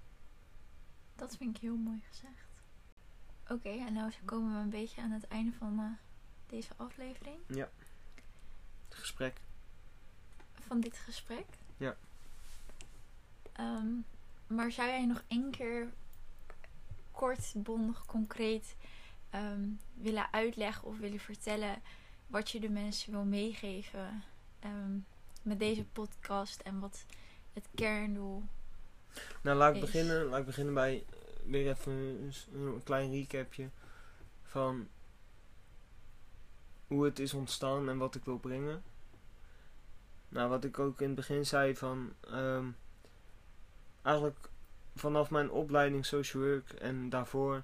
Dat 1.16 1.38
vind 1.38 1.56
ik 1.56 1.62
heel 1.62 1.76
mooi 1.76 2.02
gezegd. 2.08 2.62
Oké, 3.48 3.70
en 3.70 3.94
nou 3.94 4.12
komen 4.26 4.54
we 4.54 4.60
een 4.60 4.70
beetje 4.70 5.02
aan 5.02 5.12
het 5.12 5.28
einde 5.28 5.52
van 5.58 5.80
eh, 5.80 5.86
deze 6.48 6.72
aflevering. 6.76 7.40
Ja. 7.48 7.70
gesprek. 8.90 9.42
van 10.60 10.80
dit 10.80 10.98
gesprek. 10.98 11.46
Ja. 11.78 11.96
Ehm, 13.52 13.92
maar 14.48 14.72
zou 14.72 14.88
jij 14.88 15.06
nog 15.06 15.24
één 15.28 15.52
keer 15.52 15.94
kort, 17.24 17.54
bondig, 17.56 18.06
concreet 18.06 18.76
ehm, 19.30 19.70
willen 19.94 20.34
uitleggen 20.34 20.88
of 20.88 20.98
willen 20.98 21.20
vertellen 21.20 21.82
wat 22.28 22.50
je 22.50 22.60
de 22.60 22.70
mensen 22.70 23.12
wil 23.12 23.24
meegeven 23.24 24.24
ehm, 24.60 24.98
met 25.42 25.60
deze 25.60 25.86
podcast 25.86 26.62
en 26.62 26.80
wat 26.80 27.06
het 27.54 27.68
kerndoel 27.76 28.44
Nou, 29.42 29.58
laat 29.58 29.76
ik, 29.76 29.76
is. 29.76 29.92
beginnen, 29.92 30.26
laat 30.26 30.40
ik 30.40 30.46
beginnen 30.46 30.74
bij 30.74 31.04
eh, 31.10 31.18
weer 31.46 31.70
even 31.70 32.32
een 32.54 32.82
klein 32.84 33.12
recapje 33.12 33.70
van 34.42 34.88
hoe 36.88 37.06
het 37.06 37.20
is 37.20 37.34
ontstaan 37.34 37.90
en 37.90 37.98
wat 37.98 38.16
ik 38.16 38.26
wil 38.26 38.38
brengen. 38.38 38.84
Nou, 40.30 40.50
wat 40.50 40.64
ik 40.64 40.80
ook 40.80 41.02
in 41.02 41.08
het 41.08 41.16
begin 41.16 41.46
zei 41.46 41.76
van 41.76 42.14
ehm, 42.22 42.66
eigenlijk 44.02 44.50
vanaf 44.96 45.30
mijn 45.30 45.52
opleiding 45.52 46.06
social 46.06 46.44
work 46.44 46.70
en 46.72 47.10
daarvoor 47.10 47.64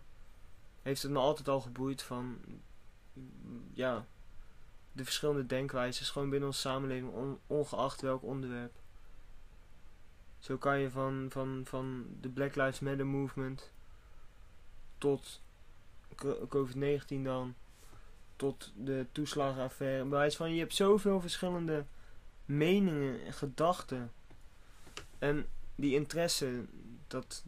heeft 0.81 1.01
het 1.01 1.11
me 1.11 1.19
altijd 1.19 1.47
al 1.47 1.61
geboeid 1.61 2.01
van 2.01 2.37
ja, 3.73 4.05
de 4.91 5.03
verschillende 5.03 5.45
denkwijzes 5.45 6.09
gewoon 6.09 6.29
binnen 6.29 6.47
onze 6.47 6.59
samenleving, 6.59 7.11
on- 7.13 7.39
ongeacht 7.47 8.01
welk 8.01 8.23
onderwerp. 8.23 8.73
Zo 10.39 10.57
kan 10.57 10.79
je 10.79 10.91
van, 10.91 11.27
van, 11.29 11.61
van 11.65 12.05
de 12.21 12.29
Black 12.29 12.55
Lives 12.55 12.79
Matter 12.79 13.05
movement 13.05 13.71
tot 14.97 15.41
co- 16.15 16.47
COVID-19 16.47 17.21
dan, 17.23 17.55
tot 18.35 18.71
de 18.75 19.05
toeslagenaffaire. 19.11 20.31
Van, 20.31 20.53
je 20.53 20.59
hebt 20.59 20.75
zoveel 20.75 21.21
verschillende 21.21 21.85
meningen 22.45 23.25
en 23.25 23.33
gedachten. 23.33 24.11
En 25.19 25.47
die 25.75 25.93
interesse, 25.95 26.65
dat, 27.09 27.43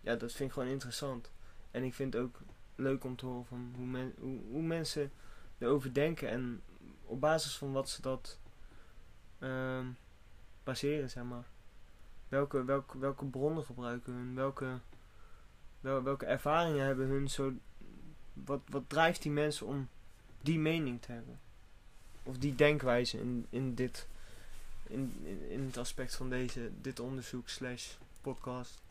ja, 0.00 0.14
dat 0.14 0.32
vind 0.32 0.48
ik 0.48 0.54
gewoon 0.54 0.68
interessant. 0.68 1.30
En 1.70 1.82
ik 1.82 1.94
vind 1.94 2.12
het 2.12 2.22
ook 2.22 2.40
leuk 2.74 3.04
om 3.04 3.16
te 3.16 3.26
horen 3.26 3.46
van 3.46 3.72
hoe, 3.76 3.86
men, 3.86 4.14
hoe, 4.18 4.40
hoe 4.50 4.62
mensen 4.62 5.12
erover 5.58 5.94
denken 5.94 6.28
en 6.28 6.62
op 7.04 7.20
basis 7.20 7.56
van 7.56 7.72
wat 7.72 7.88
ze 7.88 8.02
dat 8.02 8.38
ehm, 9.38 9.86
baseren, 10.64 11.10
zeg 11.10 11.24
maar. 11.24 11.44
Welke, 12.28 12.64
welke, 12.64 12.98
welke 12.98 13.24
bronnen 13.24 13.64
gebruiken 13.64 14.12
hun? 14.12 14.34
Welke, 14.34 14.78
wel, 15.80 16.02
welke 16.02 16.26
ervaringen 16.26 16.86
hebben 16.86 17.06
hun? 17.06 17.30
Zo, 17.30 17.52
wat, 18.32 18.60
wat 18.68 18.88
drijft 18.88 19.22
die 19.22 19.32
mensen 19.32 19.66
om 19.66 19.88
die 20.40 20.58
mening 20.58 21.02
te 21.02 21.12
hebben? 21.12 21.40
Of 22.22 22.38
die 22.38 22.54
denkwijze 22.54 23.20
in, 23.20 23.46
in 23.50 23.74
dit 23.74 24.08
in, 24.88 25.14
in, 25.22 25.50
in 25.50 25.66
het 25.66 25.76
aspect 25.76 26.14
van 26.14 26.30
deze, 26.30 26.70
dit 26.80 27.00
onderzoek 27.00 27.48
slash 27.48 27.94
podcast. 28.20 28.82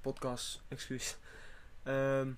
Podcast, 0.00 0.62
excuus. 0.68 1.16
Ehm, 1.82 2.30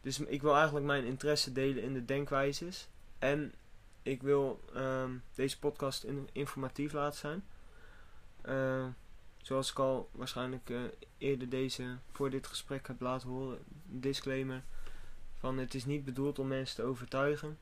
dus 0.00 0.18
ik 0.18 0.42
wil 0.42 0.54
eigenlijk 0.54 0.86
mijn 0.86 1.04
interesse 1.04 1.52
delen 1.52 1.82
in 1.82 1.92
de 1.94 2.04
denkwijzes. 2.04 2.88
En 3.18 3.52
ik 4.02 4.22
wil 4.22 4.60
ehm, 4.74 5.10
deze 5.34 5.58
podcast 5.58 6.04
in- 6.04 6.28
informatief 6.32 6.92
laten 6.92 7.18
zijn. 7.18 7.44
Eh, 8.40 8.86
zoals 9.42 9.70
ik 9.70 9.78
al 9.78 10.08
waarschijnlijk 10.12 10.70
eh, 10.70 10.80
eerder 11.18 11.48
deze 11.48 11.96
voor 12.12 12.30
dit 12.30 12.46
gesprek 12.46 12.86
heb 12.86 13.00
laten 13.00 13.28
horen, 13.28 13.58
disclaimer 13.84 14.62
van 15.38 15.58
het 15.58 15.74
is 15.74 15.84
niet 15.84 16.04
bedoeld 16.04 16.38
om 16.38 16.48
mensen 16.48 16.76
te 16.76 16.82
overtuigen, 16.82 17.58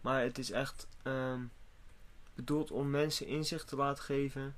maar 0.00 0.22
het 0.22 0.38
is 0.38 0.50
echt 0.50 0.86
ehm, 1.02 1.40
bedoeld 2.34 2.70
om 2.70 2.90
mensen 2.90 3.26
inzicht 3.26 3.68
te 3.68 3.76
laten 3.76 4.04
geven 4.04 4.56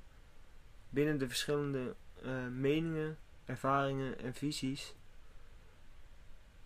binnen 0.89 1.17
de 1.17 1.27
verschillende 1.27 1.95
eh, 2.23 2.47
meningen, 2.47 3.17
ervaringen 3.45 4.19
en 4.19 4.33
visies 4.33 4.93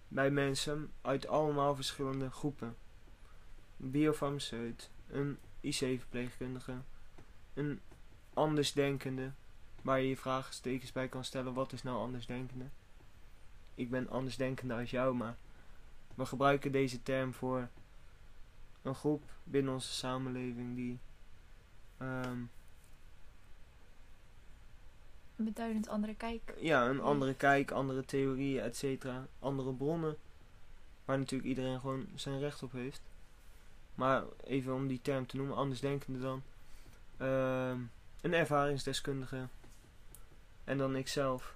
bij 0.08 0.32
mensen 0.32 0.92
uit 1.02 1.28
allemaal 1.28 1.76
verschillende 1.76 2.32
groepen. 2.32 2.76
Een 3.80 3.92
biofarmaceut, 3.92 4.90
een 5.08 5.38
IC-verpleegkundige, 5.60 6.76
een 7.54 7.80
andersdenkende, 8.34 9.32
waar 9.82 10.02
je 10.02 10.08
je 10.08 10.18
vraagtekens 10.18 10.92
bij 10.92 11.08
kan 11.08 11.24
stellen, 11.24 11.54
wat 11.54 11.74
is 11.74 11.84
nou 11.84 11.98
andersdenkende? 11.98 12.66
Ik 13.76 13.90
ben 13.90 14.10
andersdenkende 14.10 14.74
als 14.74 14.90
jou, 14.90 15.16
maar 15.16 15.38
we 16.16 16.26
gebruiken 16.26 16.72
deze 16.72 17.04
term 17.04 17.34
voor 17.34 17.70
een 18.82 18.96
groep 18.96 19.24
binnen 19.44 19.74
onze 19.74 19.94
samenleving 19.94 20.76
die 20.76 21.00
een 21.98 22.50
beduidend 25.44 25.88
andere 25.88 26.16
kijk. 26.16 26.54
ja, 26.60 26.88
een 26.88 27.02
andere 27.02 27.34
kijk, 27.34 27.72
andere 27.72 28.06
theorieën, 28.06 28.62
et 28.62 28.78
cetera, 28.78 29.28
andere 29.40 29.74
bronnen, 29.74 30.18
waar 31.06 31.18
natuurlijk 31.18 31.50
iedereen 31.50 31.80
gewoon 31.80 32.08
zijn 32.16 32.40
recht 32.40 32.64
op 32.64 32.72
heeft. 32.72 33.02
Maar 33.96 34.24
even 34.44 34.74
om 34.74 34.88
die 34.88 35.02
term 35.02 35.28
te 35.28 35.36
noemen, 35.36 35.56
andersdenkende 35.56 36.20
dan. 36.20 36.44
Ehm, 37.18 37.80
een 38.22 38.34
ervaringsdeskundige. 38.34 39.48
En 40.64 40.78
dan 40.78 40.96
ikzelf. 40.96 41.56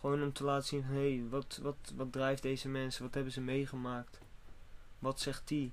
Gewoon 0.00 0.22
om 0.22 0.32
te 0.32 0.44
laten 0.44 0.66
zien 0.66 0.82
van, 0.82 0.94
hé, 0.94 1.16
hey, 1.16 1.28
wat, 1.28 1.58
wat, 1.62 1.76
wat 1.96 2.12
drijft 2.12 2.42
deze 2.42 2.68
mensen? 2.68 3.04
Wat 3.04 3.14
hebben 3.14 3.32
ze 3.32 3.40
meegemaakt? 3.40 4.18
Wat 4.98 5.20
zegt 5.20 5.48
die? 5.48 5.72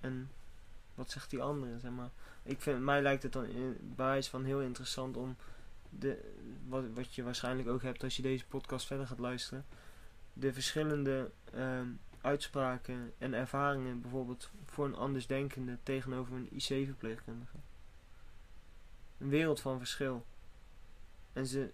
En 0.00 0.30
wat 0.94 1.10
zegt 1.10 1.30
die 1.30 1.42
andere, 1.42 1.78
zeg 1.78 1.90
maar. 1.90 2.10
Ik 2.42 2.60
vind, 2.60 2.80
mij 2.80 3.02
lijkt 3.02 3.22
het 3.22 3.32
dan 3.32 3.44
in, 3.44 3.76
bij 3.80 4.22
van 4.22 4.44
heel 4.44 4.60
interessant 4.60 5.16
om 5.16 5.36
de, 5.90 6.32
wat, 6.68 6.84
wat 6.94 7.14
je 7.14 7.22
waarschijnlijk 7.22 7.68
ook 7.68 7.82
hebt 7.82 8.02
als 8.02 8.16
je 8.16 8.22
deze 8.22 8.46
podcast 8.46 8.86
verder 8.86 9.06
gaat 9.06 9.18
luisteren. 9.18 9.66
De 10.32 10.52
verschillende 10.52 11.30
ehm, 11.52 11.88
uitspraken 12.20 13.12
en 13.18 13.34
ervaringen, 13.34 14.00
bijvoorbeeld 14.00 14.50
voor 14.64 14.84
een 14.84 14.96
andersdenkende 14.96 15.78
tegenover 15.82 16.34
een 16.34 16.48
IC-verpleegkundige. 16.50 17.56
Een 19.18 19.28
wereld 19.28 19.60
van 19.60 19.78
verschil. 19.78 20.26
En 21.32 21.46
ze, 21.46 21.70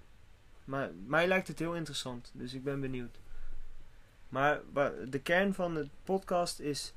maar 0.64 0.90
mij 1.07 1.26
lijkt 1.26 1.48
het 1.48 1.59
heel 1.59 1.74
interessant, 1.74 2.31
dus 2.35 2.55
ik 2.55 2.64
ben 2.64 2.81
benieuwd. 2.81 3.18
Maar 4.29 4.61
de 5.09 5.20
kern 5.22 5.55
van 5.55 5.74
de 5.74 5.88
podcast 6.05 6.59
is 6.59 6.94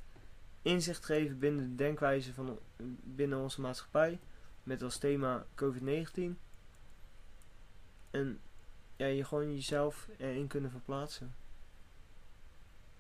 inzicht 0.61 1.05
geven 1.05 1.39
binnen 1.39 1.69
de 1.69 1.75
denkwijze 1.75 2.33
van 2.33 2.59
binnen 3.03 3.39
onze 3.39 3.61
maatschappij. 3.61 4.19
Met 4.63 4.81
als 4.81 4.97
thema 4.97 5.45
COVID-19. 5.55 6.37
En 8.11 8.39
ja, 8.95 9.05
je 9.05 9.23
gewoon 9.23 9.53
jezelf 9.53 10.07
erin 10.17 10.47
kunnen 10.47 10.71
verplaatsen. 10.71 11.35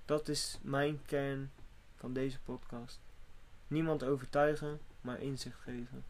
Dat 0.05 0.27
is 0.27 0.59
mijn 0.61 1.01
kern 1.05 1.51
van 1.95 2.13
deze 2.13 2.39
podcast. 2.39 2.99
Niemand 3.67 4.03
overtuigen, 4.03 4.79
maar 5.01 5.21
inzicht 5.21 5.59
geven. 5.59 6.03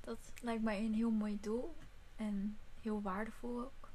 Dat 0.00 0.18
lijkt 0.42 0.62
mij 0.62 0.84
een 0.84 0.94
heel 0.94 1.10
mooi 1.10 1.38
doel 1.40 1.76
en 2.16 2.58
heel 2.80 3.02
waardevol 3.02 3.60
ook. 3.60 3.90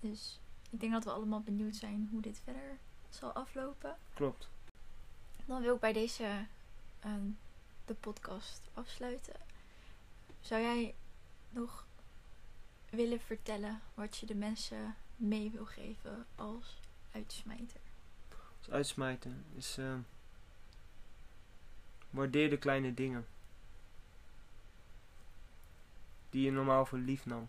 Dus 0.00 0.40
ik 0.70 0.80
denk 0.80 0.92
dat 0.92 1.04
we 1.04 1.10
allemaal 1.10 1.40
benieuwd 1.40 1.76
zijn 1.76 2.08
hoe 2.10 2.20
dit 2.20 2.40
verder 2.44 2.78
zal 3.08 3.32
aflopen. 3.32 3.96
Klopt. 4.14 4.48
Dan 5.46 5.62
wil 5.62 5.74
ik 5.74 5.80
bij 5.80 5.92
deze 5.92 6.46
ehm, 7.00 7.26
de 7.84 7.94
podcast 7.94 8.60
afsluiten. 8.74 9.34
Zou 10.40 10.62
jij 10.62 10.94
nog 11.54 11.86
willen 12.90 13.20
vertellen 13.20 13.80
wat 13.94 14.16
je 14.16 14.26
de 14.26 14.34
mensen 14.34 14.94
mee 15.16 15.50
wil 15.50 15.64
geven 15.64 16.26
als 16.34 16.80
uitsmijter? 17.12 17.80
Het 18.60 18.70
uitsmijten 18.70 19.44
is. 19.56 19.78
eh, 19.78 19.94
waardeer 22.10 22.50
de 22.50 22.56
kleine 22.58 22.94
dingen. 22.94 23.26
Die 26.30 26.44
je 26.44 26.50
normaal 26.52 26.86
voor 26.86 26.98
lief 26.98 27.26
nam. 27.26 27.48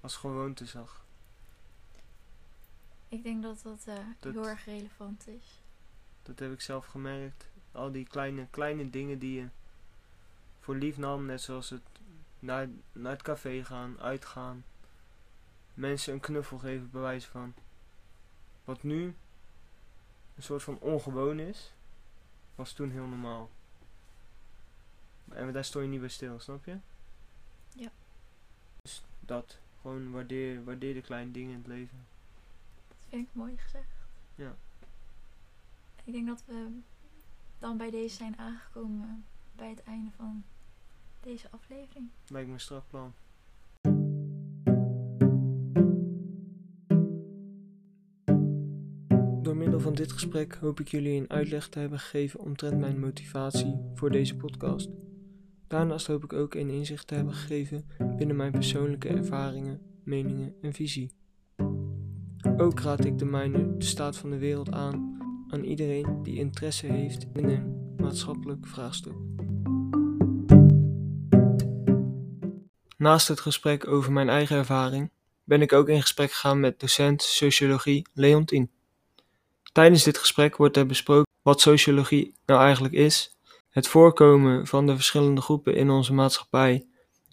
Als 0.00 0.16
gewoonte 0.16 0.66
zag. 0.66 1.04
Ik 3.08 3.22
denk 3.22 3.42
dat 3.42 3.60
dat, 3.62 3.84
eh, 3.86 3.96
Dat- 4.20 4.32
heel 4.32 4.48
erg 4.48 4.64
relevant 4.64 5.26
is. 5.28 5.60
Dat 6.22 6.38
heb 6.38 6.52
ik 6.52 6.60
zelf 6.60 6.86
gemerkt. 6.86 7.46
Al 7.72 7.92
die 7.92 8.06
kleine, 8.06 8.46
kleine 8.50 8.90
dingen 8.90 9.18
die 9.18 9.40
je 9.40 9.48
voor 10.60 10.76
lief 10.76 10.96
nam. 10.96 11.26
Net 11.26 11.40
zoals 11.40 11.70
het 11.70 11.82
naar, 12.42 12.68
naar 12.92 13.12
het 13.12 13.22
café 13.22 13.64
gaan, 13.64 14.00
uitgaan. 14.00 14.64
Mensen 15.74 16.12
een 16.12 16.20
knuffel 16.20 16.58
geven 16.58 16.90
bij 16.90 17.00
wijze 17.00 17.28
van. 17.28 17.54
Wat 18.64 18.82
nu 18.82 19.14
een 20.36 20.42
soort 20.42 20.62
van 20.62 20.78
ongewoon 20.78 21.38
is. 21.38 21.72
Was 22.54 22.72
toen 22.72 22.90
heel 22.90 23.06
normaal. 23.06 23.50
En 25.28 25.52
daar 25.52 25.64
stond 25.64 25.84
je 25.84 25.90
niet 25.90 26.00
bij 26.00 26.08
stil, 26.08 26.40
snap 26.40 26.64
je? 26.64 26.76
Ja. 27.74 27.90
Dus 28.82 29.02
dat. 29.20 29.58
Gewoon 29.80 30.10
waardeer, 30.10 30.64
waardeer 30.64 30.94
de 30.94 31.00
kleine 31.00 31.30
dingen 31.30 31.50
in 31.50 31.58
het 31.58 31.66
leven. 31.66 32.06
Dat 32.88 32.96
vind 33.08 33.28
ik 33.28 33.34
mooi 33.34 33.56
gezegd. 33.56 33.90
Ja. 34.34 34.54
Ik 36.04 36.12
denk 36.12 36.26
dat 36.26 36.42
we 36.46 36.80
dan 37.58 37.76
bij 37.76 37.90
deze 37.90 38.16
zijn 38.16 38.38
aangekomen 38.38 39.24
bij 39.52 39.70
het 39.70 39.82
einde 39.82 40.10
van 40.16 40.44
deze 41.22 41.50
aflevering. 41.50 42.08
Lijkt 42.26 42.46
me 42.46 42.54
een 42.54 42.60
strak 42.60 42.84
plan. 42.88 43.12
Door 49.42 49.56
middel 49.56 49.80
van 49.80 49.94
dit 49.94 50.12
gesprek 50.12 50.54
hoop 50.54 50.80
ik 50.80 50.88
jullie 50.88 51.20
een 51.20 51.30
uitleg 51.30 51.68
te 51.68 51.78
hebben 51.78 51.98
gegeven 51.98 52.40
omtrent 52.40 52.78
mijn 52.78 53.00
motivatie 53.00 53.80
voor 53.94 54.10
deze 54.10 54.36
podcast. 54.36 54.90
Daarnaast 55.66 56.06
hoop 56.06 56.24
ik 56.24 56.32
ook 56.32 56.54
een 56.54 56.70
inzicht 56.70 57.06
te 57.06 57.14
hebben 57.14 57.34
gegeven 57.34 57.84
binnen 58.16 58.36
mijn 58.36 58.52
persoonlijke 58.52 59.08
ervaringen, 59.08 59.80
meningen 60.04 60.54
en 60.62 60.72
visie. 60.72 61.10
Ook 62.56 62.80
raad 62.80 63.04
ik 63.04 63.18
de 63.18 63.24
mijne 63.24 63.76
de 63.76 63.84
staat 63.84 64.16
van 64.16 64.30
de 64.30 64.38
wereld 64.38 64.70
aan 64.70 65.20
aan 65.48 65.64
iedereen 65.64 66.22
die 66.22 66.38
interesse 66.38 66.86
heeft 66.86 67.26
in 67.32 67.48
een 67.48 67.94
maatschappelijk 67.96 68.66
vraagstuk. 68.66 69.14
Naast 73.02 73.28
het 73.28 73.40
gesprek 73.40 73.88
over 73.88 74.12
mijn 74.12 74.28
eigen 74.28 74.56
ervaring 74.56 75.10
ben 75.44 75.62
ik 75.62 75.72
ook 75.72 75.88
in 75.88 76.00
gesprek 76.00 76.30
gegaan 76.30 76.60
met 76.60 76.80
docent 76.80 77.22
sociologie 77.22 78.06
Leontien. 78.14 78.70
Tijdens 79.72 80.02
dit 80.02 80.18
gesprek 80.18 80.56
wordt 80.56 80.76
er 80.76 80.86
besproken 80.86 81.32
wat 81.42 81.60
sociologie 81.60 82.34
nou 82.46 82.60
eigenlijk 82.60 82.94
is, 82.94 83.36
het 83.70 83.88
voorkomen 83.88 84.66
van 84.66 84.86
de 84.86 84.94
verschillende 84.94 85.40
groepen 85.40 85.74
in 85.74 85.90
onze 85.90 86.12
maatschappij 86.12 86.86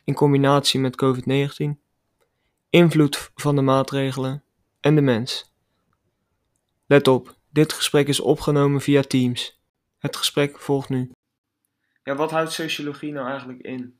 in 0.03 0.13
combinatie 0.13 0.79
met 0.79 1.03
COVID-19, 1.05 1.79
invloed 2.69 3.32
van 3.36 3.55
de 3.55 3.62
maatregelen 3.62 4.43
en 4.79 4.95
de 4.95 5.01
mens. 5.01 5.53
Let 6.86 7.08
op, 7.08 7.36
dit 7.49 7.73
gesprek 7.73 8.08
is 8.08 8.19
opgenomen 8.19 8.82
via 8.82 9.01
Teams. 9.01 9.60
Het 9.97 10.15
gesprek 10.15 10.60
volgt 10.60 10.89
nu. 10.89 11.12
Ja, 12.03 12.15
wat 12.15 12.32
houdt 12.32 12.51
sociologie 12.51 13.12
nou 13.12 13.27
eigenlijk 13.27 13.62
in? 13.62 13.98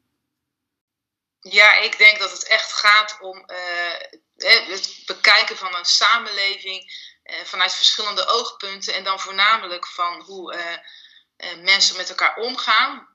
Ja, 1.42 1.74
ik 1.78 1.98
denk 1.98 2.20
dat 2.20 2.32
het 2.32 2.44
echt 2.44 2.74
gaat 2.74 3.18
om 3.20 3.46
eh, 3.46 4.02
het 4.36 5.04
bekijken 5.06 5.58
van 5.58 5.76
een 5.76 5.86
samenleving 5.86 6.94
eh, 7.24 7.44
vanuit 7.44 7.74
verschillende 7.74 8.28
oogpunten 8.28 8.94
en 8.94 9.04
dan 9.04 9.20
voornamelijk 9.20 9.88
van 9.88 10.22
hoe 10.22 10.54
eh, 10.54 10.78
mensen 11.58 11.98
met 11.98 12.10
elkaar 12.10 12.38
omgaan, 12.38 13.08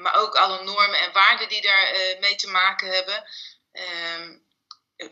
maar 0.00 0.14
ook 0.14 0.34
alle 0.34 0.62
normen 0.64 0.98
en 0.98 1.12
waarden 1.12 1.48
die 1.48 1.62
daar 1.62 2.16
mee 2.20 2.34
te 2.34 2.50
maken 2.50 2.88
hebben. 2.88 3.24
Ehm, 3.72 4.38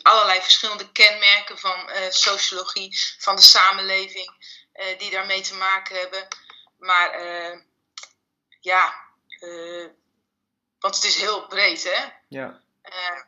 allerlei 0.03 0.40
verschillende 0.40 0.92
kenmerken 0.92 1.59
van 1.59 1.90
sociologie, 2.11 2.99
van 3.18 3.37
de 3.37 3.42
samenleving, 3.42 4.59
die 4.99 5.11
daarmee 5.11 5.40
te 5.40 5.55
maken 5.55 5.96
hebben. 5.99 6.29
Maar 6.79 7.20
ja, 8.61 8.94
want 10.81 10.95
het 10.95 11.05
is 11.05 11.16
heel 11.16 11.47
breed, 11.47 11.85
hè? 11.85 12.05
Ja. 12.29 12.61
Uh, 12.83 13.21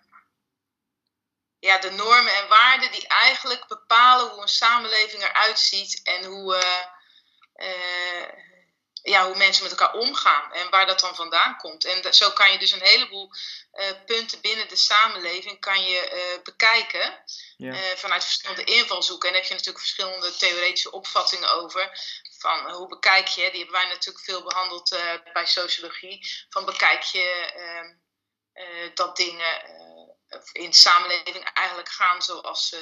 ja, 1.58 1.78
de 1.78 1.90
normen 1.90 2.34
en 2.34 2.48
waarden 2.48 2.92
die 2.92 3.06
eigenlijk 3.06 3.66
bepalen 3.66 4.28
hoe 4.30 4.42
een 4.42 4.48
samenleving 4.48 5.22
eruit 5.22 5.58
ziet 5.58 6.00
en 6.02 6.24
hoe, 6.24 6.56
uh, 6.56 7.68
uh, 7.68 8.28
ja, 9.02 9.26
hoe 9.26 9.36
mensen 9.36 9.62
met 9.62 9.72
elkaar 9.72 9.94
omgaan 9.94 10.52
en 10.52 10.70
waar 10.70 10.86
dat 10.86 11.00
dan 11.00 11.14
vandaan 11.14 11.56
komt. 11.56 11.84
En 11.84 12.14
zo 12.14 12.30
kan 12.30 12.52
je 12.52 12.58
dus 12.58 12.72
een 12.72 12.82
heleboel 12.82 13.30
punten 14.06 14.40
binnen 14.40 14.68
de 14.68 14.76
samenleving 14.76 15.60
kan 15.60 15.84
je 15.84 16.40
bekijken 16.44 17.24
ja. 17.56 17.74
vanuit 17.96 18.24
verschillende 18.24 18.64
invalshoeken. 18.64 19.28
En 19.28 19.34
daar 19.34 19.42
heb 19.42 19.50
je 19.50 19.56
natuurlijk 19.56 19.84
verschillende 19.84 20.36
theoretische 20.36 20.92
opvattingen 20.92 21.50
over 21.50 21.90
van 22.42 22.70
hoe 22.70 22.88
bekijk 22.88 23.26
je, 23.28 23.50
die 23.50 23.60
hebben 23.60 23.80
wij 23.80 23.88
natuurlijk 23.88 24.24
veel 24.24 24.42
behandeld 24.42 24.92
uh, 24.92 25.14
bij 25.32 25.46
sociologie, 25.46 26.26
van 26.48 26.64
bekijk 26.64 27.02
je 27.02 27.52
uh, 28.54 28.90
dat 28.94 29.16
dingen 29.16 29.62
uh, 30.28 30.40
in 30.52 30.70
de 30.70 30.76
samenleving 30.76 31.44
eigenlijk 31.44 31.88
gaan 31.88 32.22
zoals, 32.22 32.76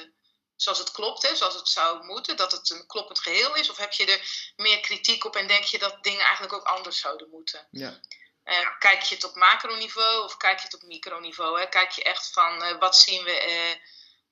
zoals 0.57 0.79
het 0.79 0.91
klopt, 0.91 1.23
hè, 1.23 1.37
zoals 1.37 1.55
het 1.55 1.69
zou 1.69 2.05
moeten, 2.05 2.37
dat 2.37 2.53
het 2.53 2.71
een 2.71 2.87
kloppend 2.87 3.19
geheel 3.19 3.55
is, 3.55 3.71
of 3.71 3.77
heb 3.77 3.93
je 3.93 4.07
er 4.07 4.53
meer 4.57 4.81
kritiek 4.81 5.25
op 5.25 5.37
en 5.37 5.47
denk 5.47 5.65
je 5.65 5.79
dat 5.79 6.03
dingen 6.03 6.21
eigenlijk 6.21 6.53
ook 6.53 6.67
anders 6.67 6.99
zouden 6.99 7.29
moeten? 7.31 7.69
Ja. 7.71 8.01
kijk 8.79 9.03
je 9.03 9.15
het 9.15 9.25
op 9.25 9.35
macroniveau 9.35 10.25
of 10.25 10.37
kijk 10.37 10.59
je 10.59 10.65
het 10.65 10.75
op 10.75 10.83
microniveau? 10.83 11.61
Hè? 11.61 11.69
Kijk 11.69 11.91
je 11.91 12.03
echt 12.03 12.33
van 12.33 12.79
wat 12.79 12.97
zien 12.97 13.25
we 13.25 13.79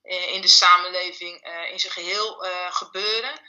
in 0.08 0.40
de 0.40 0.48
samenleving 0.48 1.46
in 1.70 1.80
zijn 1.80 1.92
geheel 1.92 2.44
gebeuren? 2.70 3.40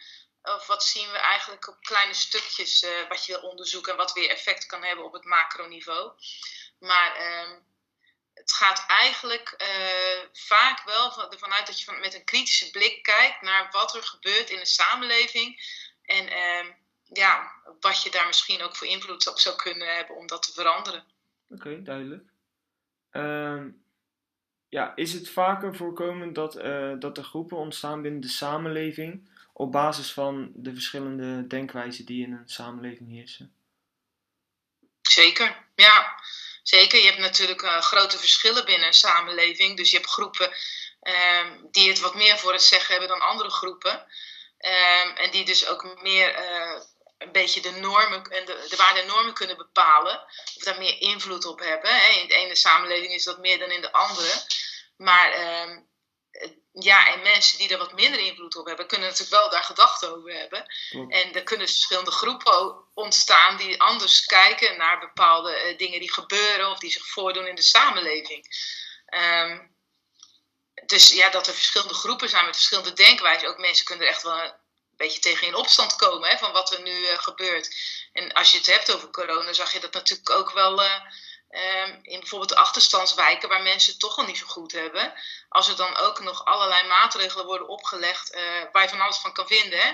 Of 0.55 0.67
wat 0.67 0.83
zien 0.83 1.11
we 1.11 1.17
eigenlijk 1.17 1.67
op 1.67 1.77
kleine 1.81 2.13
stukjes 2.13 2.83
uh, 2.83 2.89
wat 3.09 3.25
je 3.25 3.31
wil 3.31 3.49
onderzoeken 3.49 3.91
en 3.91 3.97
wat 3.97 4.13
weer 4.13 4.29
effect 4.29 4.65
kan 4.65 4.83
hebben 4.83 5.05
op 5.05 5.13
het 5.13 5.25
macroniveau. 5.25 6.11
Maar 6.79 7.17
uh, 7.19 7.57
het 8.33 8.51
gaat 8.51 8.85
eigenlijk 8.87 9.55
uh, 9.61 10.29
vaak 10.33 10.83
wel 10.83 11.11
van, 11.11 11.31
ervan 11.31 11.53
uit 11.53 11.67
dat 11.67 11.79
je 11.79 11.85
van, 11.85 11.99
met 11.99 12.13
een 12.13 12.23
kritische 12.23 12.71
blik 12.71 13.03
kijkt 13.03 13.41
naar 13.41 13.67
wat 13.71 13.95
er 13.95 14.03
gebeurt 14.03 14.49
in 14.49 14.59
de 14.59 14.65
samenleving. 14.65 15.61
En 16.01 16.27
ehm, 16.27 16.71
ja, 17.03 17.51
wat 17.79 18.03
je 18.03 18.11
daar 18.11 18.27
misschien 18.27 18.61
ook 18.61 18.75
voor 18.75 18.87
invloed 18.87 19.27
op 19.27 19.39
zou 19.39 19.55
kunnen 19.55 19.95
hebben 19.95 20.15
om 20.15 20.27
dat 20.27 20.43
te 20.43 20.53
veranderen. 20.53 21.03
Oké, 21.49 21.81
duidelijk. 21.83 22.23
Ehm, 23.11 23.69
ja, 24.69 24.95
is 24.95 25.13
het 25.13 25.29
vaker 25.29 25.75
voorkomend 25.75 26.35
dat, 26.35 26.55
eh, 26.55 26.93
dat 26.99 27.17
er 27.17 27.23
groepen 27.23 27.57
ontstaan 27.57 28.01
binnen 28.01 28.21
de 28.21 28.27
samenleving 28.27 29.29
op 29.59 29.71
basis 29.71 30.11
van 30.11 30.51
de 30.55 30.73
verschillende 30.73 31.47
denkwijzen 31.47 32.05
die 32.05 32.25
in 32.25 32.31
een 32.31 32.49
samenleving 32.49 33.09
heersen? 33.09 33.53
Zeker, 35.01 35.65
ja. 35.75 36.21
Zeker. 36.63 36.99
Je 36.99 37.05
hebt 37.05 37.17
natuurlijk 37.19 37.61
uh, 37.61 37.81
grote 37.81 38.17
verschillen 38.17 38.65
binnen 38.65 38.87
een 38.87 38.93
samenleving. 38.93 39.77
Dus 39.77 39.91
je 39.91 39.97
hebt 39.97 40.09
groepen 40.09 40.51
uh, 41.03 41.45
die 41.71 41.89
het 41.89 41.99
wat 41.99 42.15
meer 42.15 42.37
voor 42.37 42.51
het 42.51 42.63
zeggen 42.63 42.91
hebben 42.91 43.09
dan 43.09 43.27
andere 43.27 43.49
groepen. 43.49 44.05
Uh, 44.59 45.21
en 45.23 45.31
die 45.31 45.45
dus 45.45 45.67
ook 45.67 46.01
meer 46.01 46.39
uh, 46.39 46.81
een 47.17 47.31
beetje 47.31 47.61
de 47.61 47.71
normen 47.71 48.23
en 48.23 48.45
de, 48.45 48.65
de 48.69 48.75
waarden 48.75 49.01
en 49.01 49.07
normen 49.07 49.33
kunnen 49.33 49.57
bepalen. 49.57 50.23
Of 50.55 50.63
daar 50.63 50.77
meer 50.77 51.01
invloed 51.01 51.45
op 51.45 51.59
hebben. 51.59 51.95
Hè. 51.95 52.19
In 52.21 52.27
de 52.27 52.35
ene 52.35 52.55
samenleving 52.55 53.13
is 53.13 53.23
dat 53.23 53.39
meer 53.39 53.59
dan 53.59 53.71
in 53.71 53.81
de 53.81 53.91
andere. 53.91 54.43
Maar 54.97 55.31
ehm, 55.31 55.79
ja, 56.71 57.13
en 57.13 57.21
mensen 57.21 57.57
die 57.57 57.69
er 57.69 57.77
wat 57.77 57.93
minder 57.93 58.19
invloed 58.19 58.55
op 58.55 58.65
hebben, 58.65 58.87
kunnen 58.87 59.07
natuurlijk 59.07 59.41
wel 59.41 59.49
daar 59.49 59.63
gedachten 59.63 60.15
over 60.15 60.33
hebben. 60.33 60.65
En 61.09 61.33
er 61.33 61.43
kunnen 61.43 61.67
verschillende 61.67 62.11
groepen 62.11 62.85
ontstaan 62.93 63.57
die 63.57 63.81
anders 63.81 64.25
kijken 64.25 64.77
naar 64.77 64.99
bepaalde 64.99 65.71
uh, 65.71 65.77
dingen 65.77 65.99
die 65.99 66.13
gebeuren 66.13 66.69
of 66.69 66.79
die 66.79 66.91
zich 66.91 67.07
voordoen 67.07 67.47
in 67.47 67.55
de 67.55 67.61
samenleving. 67.61 68.45
Um, 69.13 69.77
dus 70.85 71.11
ja, 71.11 71.29
dat 71.29 71.47
er 71.47 71.53
verschillende 71.53 71.93
groepen 71.93 72.29
zijn 72.29 72.45
met 72.45 72.55
verschillende 72.55 72.93
denkwijzen. 72.93 73.47
Ook 73.47 73.57
mensen 73.57 73.85
kunnen 73.85 74.05
er 74.05 74.11
echt 74.11 74.23
wel 74.23 74.39
een 74.39 74.53
beetje 74.91 75.19
tegen 75.19 75.47
in 75.47 75.55
opstand 75.55 75.95
komen 75.95 76.29
hè, 76.29 76.37
van 76.37 76.51
wat 76.51 76.71
er 76.71 76.81
nu 76.81 76.99
uh, 76.99 77.19
gebeurt. 77.19 77.75
En 78.11 78.33
als 78.33 78.51
je 78.51 78.57
het 78.57 78.67
hebt 78.67 78.93
over 78.93 79.09
corona, 79.09 79.53
zag 79.53 79.73
je 79.73 79.79
dat 79.79 79.93
natuurlijk 79.93 80.29
ook 80.29 80.51
wel. 80.51 80.83
Uh, 80.83 81.01
Um, 81.49 81.99
in 82.01 82.19
bijvoorbeeld 82.19 82.49
de 82.49 82.55
achterstandswijken, 82.55 83.49
waar 83.49 83.61
mensen 83.61 83.91
het 83.91 83.99
toch 83.99 84.17
al 84.17 84.25
niet 84.25 84.37
zo 84.37 84.45
goed 84.45 84.71
hebben. 84.71 85.13
Als 85.49 85.67
er 85.67 85.75
dan 85.75 85.97
ook 85.97 86.19
nog 86.19 86.45
allerlei 86.45 86.87
maatregelen 86.87 87.45
worden 87.45 87.67
opgelegd, 87.67 88.35
uh, 88.35 88.41
waar 88.71 88.83
je 88.83 88.89
van 88.89 89.01
alles 89.01 89.17
van 89.17 89.33
kan 89.33 89.47
vinden, 89.47 89.79
hè? 89.79 89.91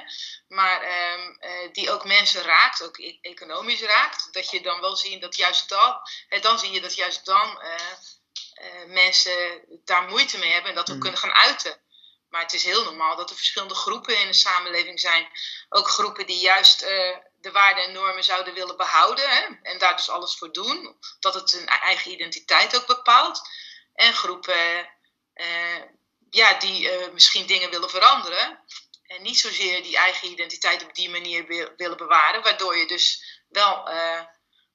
maar 0.47 0.81
um, 1.13 1.37
uh, 1.39 1.71
die 1.71 1.91
ook 1.91 2.05
mensen 2.05 2.41
raakt, 2.41 2.83
ook 2.83 2.97
e 2.97 3.17
economisch 3.21 3.81
raakt. 3.81 4.33
Dat 4.33 4.49
je 4.49 4.61
dan 4.61 4.81
wel 4.81 4.95
ziet 4.95 5.21
dat 5.21 5.35
juist 5.35 5.69
dan, 5.69 5.99
hè, 6.27 6.39
dan 6.39 6.59
zie 6.59 6.71
je 6.71 6.81
dat 6.81 6.95
juist 6.95 7.25
dan 7.25 7.61
uh, 7.63 8.85
mensen 8.87 9.65
daar 9.85 10.03
moeite 10.03 10.37
mee 10.37 10.51
hebben 10.51 10.69
en 10.69 10.75
dat 10.75 10.87
we 10.87 10.93
mm. 10.93 10.99
kunnen 10.99 11.19
gaan 11.19 11.33
uiten. 11.33 11.81
Maar 12.29 12.41
het 12.41 12.53
is 12.53 12.63
heel 12.63 12.83
normaal 12.83 13.15
dat 13.15 13.29
er 13.29 13.35
verschillende 13.35 13.75
groepen 13.75 14.19
in 14.19 14.27
de 14.27 14.33
samenleving 14.33 14.99
zijn. 14.99 15.27
Ook 15.69 15.89
groepen 15.89 16.25
die 16.25 16.39
juist 16.39 16.85
de 17.45 17.51
waarden 17.51 17.83
en 17.83 17.91
normen 17.91 18.23
zouden 18.23 18.53
willen 18.53 18.77
behouden. 18.77 19.29
Hè, 19.29 19.43
en 19.61 19.77
daar 19.77 19.95
dus 19.95 20.09
alles 20.09 20.37
voor 20.37 20.51
doen. 20.51 20.97
Dat 21.19 21.33
het 21.33 21.51
hun 21.51 21.67
eigen 21.67 22.11
identiteit 22.11 22.75
ook 22.75 22.87
bepaalt. 22.87 23.41
En 23.93 24.13
groepen 24.13 24.89
uh, 25.35 25.81
ja, 26.29 26.59
die 26.59 26.91
uh, 26.91 27.13
misschien 27.13 27.47
dingen 27.47 27.69
willen 27.69 27.89
veranderen. 27.89 28.59
En 29.03 29.21
niet 29.21 29.39
zozeer 29.39 29.83
die 29.83 29.97
eigen 29.97 30.29
identiteit 30.29 30.83
op 30.83 30.95
die 30.95 31.09
manier 31.09 31.47
wil, 31.47 31.69
willen 31.77 31.97
bewaren. 31.97 32.43
Waardoor 32.43 32.77
je 32.77 32.87
dus 32.87 33.23
wel 33.47 33.89
uh, 33.89 34.21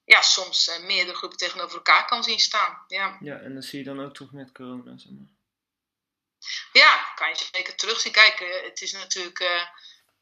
ja, 0.05 0.21
soms 0.21 0.79
meerdere 0.81 1.17
groepen 1.17 1.37
tegenover 1.37 1.75
elkaar 1.75 2.05
kan 2.05 2.23
zien 2.23 2.39
staan. 2.39 2.83
Ja. 2.87 3.17
ja, 3.19 3.37
en 3.37 3.55
dat 3.55 3.63
zie 3.63 3.79
je 3.79 3.85
dan 3.85 4.05
ook 4.05 4.13
terug 4.13 4.31
met 4.31 4.51
corona. 4.51 4.97
Zeg 4.97 5.11
maar. 5.11 5.27
Ja, 6.71 7.11
kan 7.15 7.29
je 7.29 7.47
zeker 7.51 7.75
terugzien. 7.75 8.11
Kijk, 8.11 8.63
het 8.63 8.81
is 8.81 8.91
natuurlijk 8.91 9.39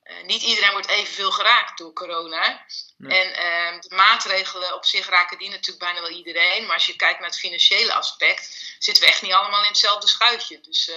eh, 0.09 0.23
niet 0.25 0.41
iedereen 0.41 0.71
wordt 0.71 0.87
evenveel 0.87 1.31
geraakt 1.31 1.77
door 1.77 1.93
corona. 1.93 2.65
En 2.99 3.33
ehm, 3.33 3.79
de 3.79 3.95
maatregelen 3.95 4.73
op 4.73 4.85
zich 4.85 5.09
raken 5.09 5.37
die 5.37 5.49
natuurlijk 5.49 5.79
bijna 5.79 6.01
wel 6.01 6.09
iedereen. 6.09 6.65
Maar 6.65 6.73
als 6.73 6.85
je 6.85 6.95
kijkt 6.95 7.19
naar 7.19 7.29
het 7.29 7.39
financiële 7.39 7.93
aspect, 7.93 8.75
zitten 8.79 9.03
we 9.03 9.09
echt 9.09 9.21
niet 9.21 9.33
allemaal 9.33 9.61
in 9.61 9.67
hetzelfde 9.67 10.07
schuitje. 10.07 10.59
Dus 10.59 10.89
uh, 10.89 10.95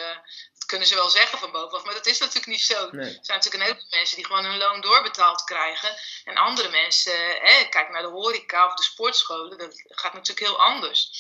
dat 0.54 0.64
kunnen 0.66 0.88
ze 0.88 0.94
wel 0.94 1.10
zeggen 1.10 1.38
van 1.38 1.52
bovenaf, 1.52 1.84
maar 1.84 1.94
dat 1.94 2.06
is 2.06 2.18
natuurlijk 2.18 2.46
niet 2.46 2.62
zo. 2.62 2.74
Er 2.74 2.90
zijn 2.90 3.22
natuurlijk 3.26 3.54
een 3.54 3.60
heleboel 3.60 3.86
mensen 3.90 4.16
die 4.16 4.26
gewoon 4.26 4.44
hun 4.44 4.58
loon 4.58 4.80
doorbetaald 4.80 5.44
krijgen. 5.44 5.96
En 6.24 6.36
andere 6.36 6.68
mensen, 6.68 7.42
eh, 7.42 7.68
kijk 7.68 7.88
naar 7.88 8.02
de 8.02 8.08
horeca 8.08 8.66
of 8.66 8.74
de 8.74 8.82
sportscholen, 8.82 9.58
dat 9.58 9.82
gaat 9.88 10.12
natuurlijk 10.12 10.46
heel 10.46 10.60
anders. 10.60 11.10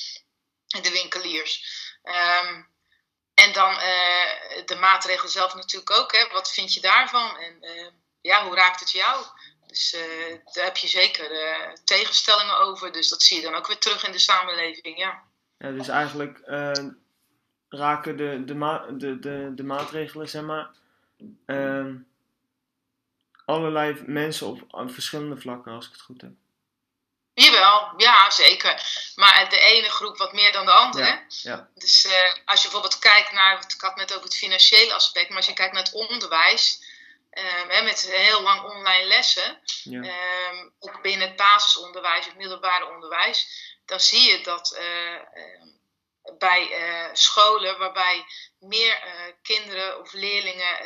En 0.68 0.82
de 0.82 0.90
winkeliers. 0.90 1.64
Um, 2.04 2.71
en 3.44 3.52
dan 3.52 3.70
uh, 3.70 4.66
de 4.66 4.76
maatregelen 4.80 5.30
zelf 5.30 5.54
natuurlijk 5.54 5.90
ook. 5.90 6.12
Hè. 6.12 6.26
Wat 6.32 6.52
vind 6.52 6.74
je 6.74 6.80
daarvan? 6.80 7.36
En 7.36 7.56
uh, 7.60 7.86
ja, 8.20 8.44
hoe 8.44 8.54
raakt 8.54 8.80
het 8.80 8.90
jou? 8.90 9.24
Dus 9.66 9.94
uh, 9.94 10.38
daar 10.52 10.64
heb 10.64 10.76
je 10.76 10.88
zeker 10.88 11.30
tegenstellingen 11.84 12.58
over. 12.58 12.92
Dus 12.92 13.08
dat 13.08 13.22
zie 13.22 13.36
je 13.36 13.42
dan 13.42 13.54
ook 13.54 13.66
weer 13.66 13.78
terug 13.78 14.06
in 14.06 14.12
de 14.12 14.18
samenleving, 14.18 14.98
ja. 14.98 15.22
ja 15.58 15.70
dus 15.70 15.88
eigenlijk 15.88 16.40
raken 17.68 18.16
de, 18.16 18.44
de, 18.44 18.54
ma 18.54 18.86
de, 18.90 19.18
de, 19.18 19.52
de 19.54 19.64
maatregelen, 19.64 20.28
zeg 20.28 20.42
maar, 20.42 20.70
allerlei 23.44 24.02
mensen 24.06 24.46
op 24.46 24.90
verschillende 24.90 25.40
vlakken, 25.40 25.72
als 25.72 25.86
ik 25.86 25.92
het 25.92 26.00
goed 26.00 26.20
heb. 26.20 26.32
Jawel, 27.42 27.92
ja 27.96 28.30
zeker. 28.30 28.82
Maar 29.14 29.48
de 29.48 29.58
ene 29.60 29.90
groep 29.90 30.18
wat 30.18 30.32
meer 30.32 30.52
dan 30.52 30.64
de 30.64 30.72
andere. 30.72 31.04
Ja, 31.04 31.26
ja. 31.28 31.68
Dus 31.74 32.04
uh, 32.04 32.12
als 32.44 32.62
je 32.62 32.68
bijvoorbeeld 32.68 32.98
kijkt 32.98 33.32
naar, 33.32 33.64
ik 33.68 33.80
had 33.80 33.96
net 33.96 34.12
over 34.12 34.24
het 34.24 34.36
financiële 34.36 34.94
aspect, 34.94 35.28
maar 35.28 35.36
als 35.36 35.46
je 35.46 35.52
kijkt 35.52 35.72
naar 35.72 35.82
het 35.82 35.92
onderwijs, 35.92 36.82
um, 37.30 37.84
met 37.84 38.10
heel 38.10 38.42
lang 38.42 38.62
online 38.62 39.04
lessen, 39.04 39.60
ja. 39.84 40.00
um, 40.50 40.72
ook 40.78 41.02
binnen 41.02 41.28
het 41.28 41.36
basisonderwijs, 41.36 42.24
het 42.24 42.36
middelbare 42.36 42.88
onderwijs, 42.88 43.46
dan 43.86 44.00
zie 44.00 44.30
je 44.30 44.40
dat 44.40 44.78
uh, 44.78 45.14
uh, 45.14 45.18
bij 46.38 46.70
scholen 47.12 47.78
waarbij 47.78 48.24
meer 48.58 48.98
kinderen 49.42 50.00
of 50.00 50.12
leerlingen 50.12 50.76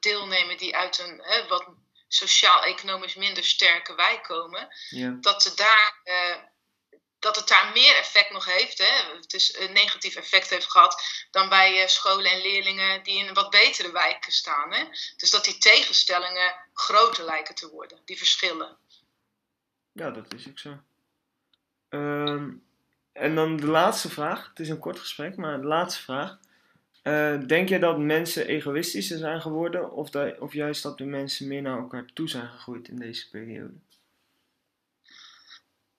deelnemen 0.00 0.56
die 0.56 0.76
uit 0.76 0.98
een 0.98 1.22
wat 1.48 1.64
sociaal-economisch 2.08 3.14
minder 3.14 3.44
sterke 3.44 3.94
wijk 3.94 4.22
komen, 4.22 4.68
ja. 4.88 5.16
dat, 5.20 5.44
het 5.44 5.56
daar, 5.56 6.00
uh, 6.04 6.36
dat 7.18 7.36
het 7.36 7.48
daar 7.48 7.70
meer 7.72 7.96
effect 7.96 8.30
nog 8.30 8.44
heeft, 8.44 8.78
hè, 8.78 9.20
dus 9.26 9.58
een 9.58 9.72
negatief 9.72 10.14
effect 10.14 10.50
heeft 10.50 10.70
gehad, 10.70 11.02
dan 11.30 11.48
bij 11.48 11.82
uh, 11.82 11.86
scholen 11.86 12.30
en 12.30 12.40
leerlingen 12.40 13.02
die 13.02 13.24
in 13.24 13.34
wat 13.34 13.50
betere 13.50 13.92
wijken 13.92 14.32
staan. 14.32 14.72
Hè. 14.72 14.84
Dus 15.16 15.30
dat 15.30 15.44
die 15.44 15.58
tegenstellingen 15.58 16.54
groter 16.74 17.24
lijken 17.24 17.54
te 17.54 17.70
worden, 17.70 18.00
die 18.04 18.18
verschillen. 18.18 18.78
Ja, 19.92 20.10
dat 20.10 20.34
is 20.34 20.48
ook 20.48 20.58
zo. 20.58 20.78
Um, 21.88 22.66
en 23.12 23.34
dan 23.34 23.56
de 23.56 23.66
laatste 23.66 24.10
vraag. 24.10 24.48
Het 24.48 24.58
is 24.58 24.68
een 24.68 24.78
kort 24.78 24.98
gesprek, 24.98 25.36
maar 25.36 25.60
de 25.60 25.66
laatste 25.66 26.02
vraag. 26.02 26.38
Uh, 27.06 27.38
denk 27.46 27.68
je 27.68 27.78
dat 27.78 27.98
mensen 27.98 28.46
egoïstischer 28.46 29.18
zijn 29.18 29.40
geworden 29.40 29.92
of, 29.92 30.10
dat, 30.10 30.38
of 30.38 30.52
juist 30.52 30.82
dat 30.82 30.98
de 30.98 31.04
mensen 31.04 31.48
meer 31.48 31.62
naar 31.62 31.78
elkaar 31.78 32.04
toe 32.14 32.28
zijn 32.28 32.48
gegroeid 32.48 32.88
in 32.88 32.96
deze 32.96 33.28
periode? 33.28 33.74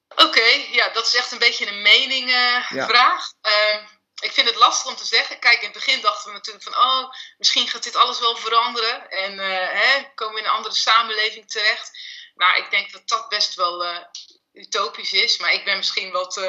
Oké, 0.07 0.23
okay, 0.23 0.69
ja, 0.71 0.89
dat 0.89 1.05
is 1.05 1.15
echt 1.15 1.31
een 1.31 1.39
beetje 1.39 1.67
een 1.67 1.81
meningvraag. 1.81 3.31
Uh, 3.45 3.51
ja. 3.51 3.75
uh, 3.75 3.87
ik 4.19 4.31
vind 4.31 4.47
het 4.47 4.55
lastig 4.55 4.91
om 4.91 4.97
te 4.97 5.05
zeggen. 5.05 5.39
Kijk, 5.39 5.57
in 5.57 5.69
het 5.69 5.73
begin 5.73 6.01
dachten 6.01 6.31
we 6.31 6.37
natuurlijk 6.37 6.63
van, 6.63 6.75
oh, 6.75 7.11
misschien 7.37 7.67
gaat 7.67 7.83
dit 7.83 7.95
alles 7.95 8.19
wel 8.19 8.35
veranderen 8.35 9.09
en 9.09 9.37
hè, 9.77 10.11
komen 10.15 10.33
we 10.33 10.39
in 10.39 10.45
een 10.45 10.51
andere 10.51 10.75
samenleving 10.75 11.51
terecht. 11.51 11.91
Nou, 12.35 12.57
ik 12.57 12.69
denk 12.69 12.91
dat 12.91 13.07
dat 13.07 13.29
best 13.29 13.55
wel 13.55 14.05
utopisch 14.53 15.13
is, 15.13 15.37
maar 15.37 15.53
ik 15.53 15.65
ben 15.65 15.77
misschien 15.77 16.11
wat 16.11 16.41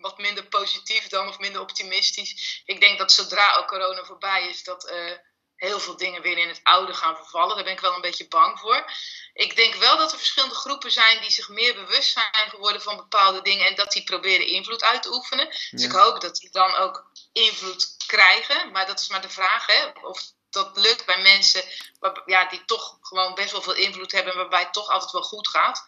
wat 0.00 0.18
minder 0.18 0.44
positief 0.44 1.08
dan 1.08 1.28
of 1.28 1.38
minder 1.38 1.60
optimistisch. 1.60 2.62
Ik 2.64 2.80
denk 2.80 2.98
dat 2.98 3.12
zodra 3.12 3.56
ook 3.56 3.68
corona 3.68 4.04
voorbij 4.04 4.48
is, 4.48 4.64
dat 4.64 4.90
uh, 4.90 5.12
heel 5.56 5.80
veel 5.80 5.96
dingen 5.96 6.22
weer 6.22 6.38
in 6.38 6.48
het 6.48 6.60
oude 6.62 6.94
gaan 6.94 7.16
vervallen. 7.16 7.54
Daar 7.54 7.64
ben 7.64 7.72
ik 7.72 7.80
wel 7.80 7.94
een 7.94 8.00
beetje 8.00 8.28
bang 8.28 8.58
voor. 8.58 8.92
Ik 9.32 9.56
denk 9.56 9.74
wel 9.74 9.96
dat 9.96 10.12
er 10.12 10.18
verschillende 10.18 10.54
groepen 10.54 10.90
zijn 10.90 11.20
die 11.20 11.30
zich 11.30 11.48
meer 11.48 11.74
bewust 11.74 12.12
zijn 12.12 12.50
geworden 12.50 12.82
van 12.82 12.96
bepaalde 12.96 13.42
dingen 13.42 13.66
en 13.66 13.74
dat 13.74 13.92
die 13.92 14.04
proberen 14.04 14.46
invloed 14.46 14.82
uit 14.82 15.02
te 15.02 15.12
oefenen. 15.12 15.46
Dus 15.70 15.84
ik 15.84 15.92
hoop 15.92 16.20
dat 16.20 16.36
die 16.36 16.50
dan 16.50 16.74
ook 16.74 17.10
invloed 17.32 17.94
krijgen. 18.06 18.70
Maar 18.70 18.86
dat 18.86 19.00
is 19.00 19.08
maar 19.08 19.22
de 19.22 19.30
vraag, 19.30 19.66
hè, 19.66 19.86
of 19.86 20.22
dat 20.50 20.76
lukt 20.76 21.06
bij 21.06 21.22
mensen 21.22 21.64
waar, 21.98 22.22
ja, 22.26 22.48
die 22.48 22.64
toch 22.64 22.98
gewoon 23.00 23.34
best 23.34 23.52
wel 23.52 23.62
veel 23.62 23.74
invloed 23.74 24.12
hebben, 24.12 24.36
waarbij 24.36 24.62
het 24.62 24.72
toch 24.72 24.88
altijd 24.88 25.12
wel 25.12 25.22
goed 25.22 25.48
gaat. 25.48 25.84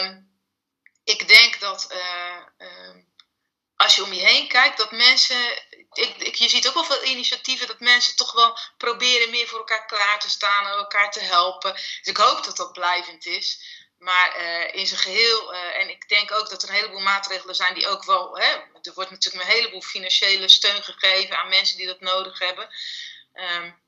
Um, 0.00 0.36
ik 1.04 1.28
denk 1.28 1.60
dat. 1.60 1.88
Uh, 1.92 2.66
uh, 2.68 3.06
als 3.78 3.94
je 3.94 4.02
om 4.02 4.12
je 4.12 4.26
heen 4.26 4.48
kijkt, 4.48 4.76
dat 4.76 4.90
mensen. 4.90 5.62
Ik, 5.92 6.34
je 6.34 6.48
ziet 6.48 6.68
ook 6.68 6.74
wel 6.74 6.84
veel 6.84 7.04
initiatieven 7.04 7.66
dat 7.66 7.80
mensen 7.80 8.16
toch 8.16 8.32
wel 8.32 8.58
proberen 8.76 9.30
meer 9.30 9.48
voor 9.48 9.58
elkaar 9.58 9.86
klaar 9.86 10.20
te 10.20 10.30
staan 10.30 10.66
en 10.66 10.72
elkaar 10.72 11.10
te 11.10 11.20
helpen. 11.20 11.72
Dus 11.72 12.00
ik 12.02 12.16
hoop 12.16 12.44
dat 12.44 12.56
dat 12.56 12.72
blijvend 12.72 13.26
is. 13.26 13.76
Maar 13.98 14.40
uh, 14.40 14.74
in 14.74 14.86
zijn 14.86 15.00
geheel, 15.00 15.54
uh, 15.54 15.76
en 15.76 15.88
ik 15.88 16.08
denk 16.08 16.32
ook 16.32 16.48
dat 16.48 16.62
er 16.62 16.68
een 16.68 16.74
heleboel 16.74 17.00
maatregelen 17.00 17.54
zijn 17.54 17.74
die 17.74 17.88
ook 17.88 18.04
wel. 18.04 18.38
Hè, 18.38 18.50
er 18.82 18.94
wordt 18.94 19.10
natuurlijk 19.10 19.44
een 19.44 19.50
heleboel 19.50 19.82
financiële 19.82 20.48
steun 20.48 20.82
gegeven 20.82 21.38
aan 21.38 21.48
mensen 21.48 21.76
die 21.76 21.86
dat 21.86 22.00
nodig 22.00 22.38
hebben. 22.38 22.68
Um, 23.34 23.82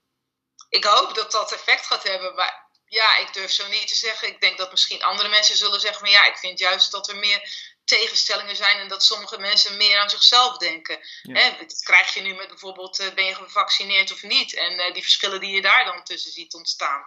ik 0.68 0.84
hoop 0.84 1.14
dat 1.14 1.30
dat 1.30 1.52
effect 1.52 1.86
gaat 1.86 2.02
hebben. 2.02 2.34
Maar 2.34 2.68
ja, 2.86 3.16
ik 3.16 3.32
durf 3.32 3.50
zo 3.50 3.68
niet 3.68 3.88
te 3.88 3.94
zeggen. 3.94 4.28
Ik 4.28 4.40
denk 4.40 4.58
dat 4.58 4.70
misschien 4.70 5.02
andere 5.02 5.28
mensen 5.28 5.56
zullen 5.56 5.80
zeggen: 5.80 6.00
van 6.00 6.10
ja, 6.10 6.24
ik 6.24 6.38
vind 6.38 6.58
juist 6.58 6.90
dat 6.90 7.08
er 7.08 7.16
meer 7.16 7.69
tegenstellingen 7.84 8.56
zijn 8.56 8.78
en 8.78 8.88
dat 8.88 9.04
sommige 9.04 9.38
mensen 9.38 9.76
meer 9.76 9.98
aan 9.98 10.10
zichzelf 10.10 10.56
denken. 10.56 10.98
Ja. 11.22 11.50
dat 11.50 11.82
krijg 11.82 12.14
je 12.14 12.20
nu 12.20 12.34
met 12.34 12.48
bijvoorbeeld 12.48 13.00
uh, 13.00 13.14
ben 13.14 13.24
je 13.24 13.34
gevaccineerd 13.34 14.12
of 14.12 14.22
niet 14.22 14.54
en 14.54 14.72
uh, 14.72 14.92
die 14.92 15.02
verschillen 15.02 15.40
die 15.40 15.54
je 15.54 15.62
daar 15.62 15.84
dan 15.84 16.04
tussen 16.04 16.32
ziet 16.32 16.54
ontstaan. 16.54 17.04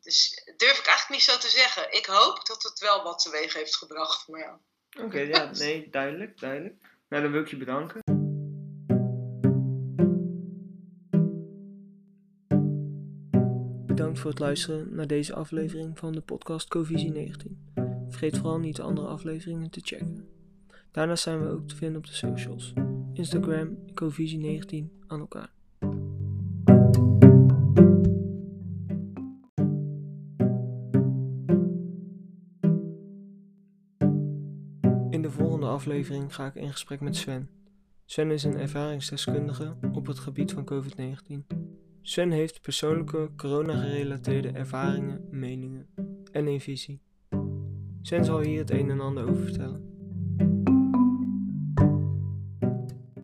Dus 0.00 0.42
durf 0.56 0.78
ik 0.78 0.86
eigenlijk 0.86 1.08
niet 1.08 1.22
zo 1.22 1.38
te 1.38 1.48
zeggen. 1.48 1.92
Ik 1.92 2.06
hoop 2.06 2.46
dat 2.46 2.62
het 2.62 2.78
wel 2.78 3.02
wat 3.02 3.22
teweeg 3.22 3.54
heeft 3.54 3.76
gebracht. 3.76 4.26
Ja. 4.26 4.60
Oké, 4.96 5.04
okay, 5.04 5.26
ja, 5.26 5.44
nee, 5.44 5.90
duidelijk, 5.90 6.40
duidelijk. 6.40 6.74
Nou, 7.08 7.22
dan 7.22 7.32
wil 7.32 7.40
ik 7.40 7.48
je 7.48 7.56
bedanken. 7.56 8.00
Bedankt 13.86 14.18
voor 14.18 14.30
het 14.30 14.38
luisteren 14.38 14.94
naar 14.94 15.06
deze 15.06 15.34
aflevering 15.34 15.98
van 15.98 16.12
de 16.12 16.20
podcast 16.20 16.68
Covisie 16.68 17.10
19. 17.10 17.71
Vergeet 18.12 18.38
vooral 18.38 18.58
niet 18.58 18.76
de 18.76 18.82
andere 18.82 19.06
afleveringen 19.06 19.70
te 19.70 19.80
checken. 19.82 20.28
Daarnaast 20.90 21.22
zijn 21.22 21.40
we 21.40 21.48
ook 21.48 21.68
te 21.68 21.76
vinden 21.76 21.96
op 21.96 22.06
de 22.06 22.12
socials. 22.12 22.72
Instagram 23.12 23.76
Covisie19 23.76 25.06
aan 25.06 25.20
elkaar. 25.20 25.52
In 35.10 35.22
de 35.22 35.30
volgende 35.30 35.66
aflevering 35.66 36.34
ga 36.34 36.46
ik 36.46 36.54
in 36.54 36.72
gesprek 36.72 37.00
met 37.00 37.16
Sven. 37.16 37.48
Sven 38.04 38.30
is 38.30 38.44
een 38.44 38.58
ervaringsdeskundige 38.58 39.76
op 39.92 40.06
het 40.06 40.18
gebied 40.18 40.52
van 40.52 40.68
COVID-19. 40.72 41.56
Sven 42.02 42.30
heeft 42.30 42.60
persoonlijke 42.60 43.30
corona-gerelateerde 43.36 44.48
ervaringen, 44.48 45.26
meningen 45.30 45.86
en 46.32 46.46
een 46.46 46.60
visie. 46.60 47.00
Sven 48.02 48.24
zal 48.24 48.40
hier 48.40 48.58
het 48.58 48.70
een 48.70 48.90
en 48.90 49.00
ander 49.00 49.28
over 49.28 49.42
vertellen. 49.44 49.91